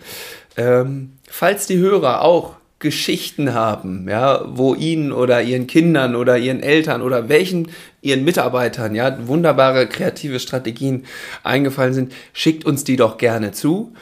[0.57, 6.61] Ähm, falls die Hörer auch Geschichten haben, ja, wo ihnen oder ihren Kindern oder ihren
[6.61, 7.69] Eltern oder welchen
[8.01, 11.05] ihren Mitarbeitern, ja, wunderbare kreative Strategien
[11.43, 13.93] eingefallen sind, schickt uns die doch gerne zu.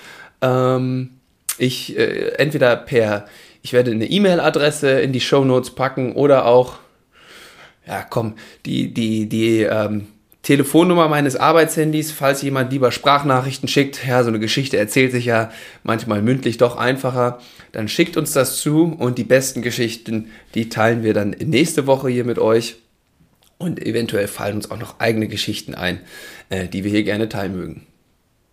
[0.41, 1.11] Ähm,
[1.57, 3.25] ich äh, entweder per,
[3.61, 6.73] ich werde eine E-Mail-Adresse in die Show Notes packen oder auch,
[7.87, 8.33] ja, komm,
[8.65, 10.07] die die die ähm,
[10.43, 14.05] Telefonnummer meines Arbeitshandys, falls jemand lieber Sprachnachrichten schickt.
[14.05, 15.51] Ja, so eine Geschichte erzählt sich ja
[15.83, 17.39] manchmal mündlich doch einfacher.
[17.71, 22.09] Dann schickt uns das zu und die besten Geschichten, die teilen wir dann nächste Woche
[22.09, 22.75] hier mit euch.
[23.57, 26.01] Und eventuell fallen uns auch noch eigene Geschichten ein,
[26.49, 27.87] äh, die wir hier gerne teilen mögen.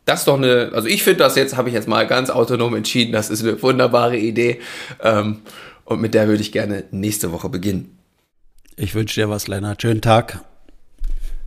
[0.05, 2.77] Das ist doch eine, also ich finde das jetzt, habe ich jetzt mal ganz autonom
[2.77, 4.61] entschieden, das ist eine wunderbare Idee.
[5.03, 5.39] Ähm,
[5.85, 7.99] und mit der würde ich gerne nächste Woche beginnen.
[8.77, 9.83] Ich wünsche dir was, Lennart.
[9.83, 10.45] Schönen Tag.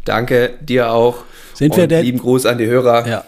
[0.06, 1.24] Danke dir auch.
[1.54, 2.04] Sind wir denn?
[2.04, 3.08] Lieben Gruß an die Hörer.
[3.08, 3.24] Ja.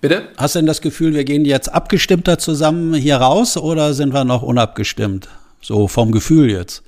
[0.00, 0.28] Bitte?
[0.36, 4.24] Hast du denn das Gefühl, wir gehen jetzt abgestimmter zusammen hier raus oder sind wir
[4.24, 5.28] noch unabgestimmt?
[5.60, 6.82] So vom Gefühl jetzt.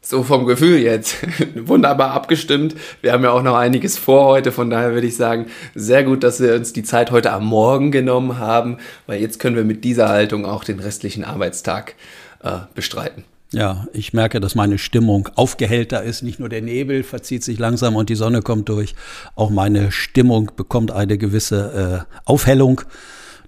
[0.00, 1.16] So vom Gefühl jetzt.
[1.54, 2.74] Wunderbar abgestimmt.
[3.02, 4.50] Wir haben ja auch noch einiges vor heute.
[4.50, 7.92] Von daher würde ich sagen, sehr gut, dass wir uns die Zeit heute am Morgen
[7.92, 11.94] genommen haben, weil jetzt können wir mit dieser Haltung auch den restlichen Arbeitstag
[12.42, 13.24] äh, bestreiten.
[13.52, 16.22] Ja, ich merke, dass meine Stimmung aufgehellter ist.
[16.22, 18.94] Nicht nur der Nebel verzieht sich langsam und die Sonne kommt durch.
[19.36, 22.80] Auch meine Stimmung bekommt eine gewisse äh, Aufhellung.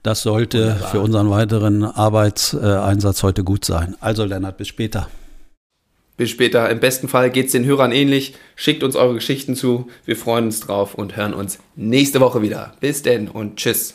[0.03, 0.91] Das sollte Wunderbar.
[0.91, 3.97] für unseren weiteren Arbeitseinsatz heute gut sein.
[4.01, 5.09] Also Lennart, bis später.
[6.17, 6.69] Bis später.
[6.71, 8.35] Im besten Fall geht es den Hörern ähnlich.
[8.55, 9.89] Schickt uns eure Geschichten zu.
[10.05, 12.75] Wir freuen uns drauf und hören uns nächste Woche wieder.
[12.81, 13.95] Bis denn und tschüss.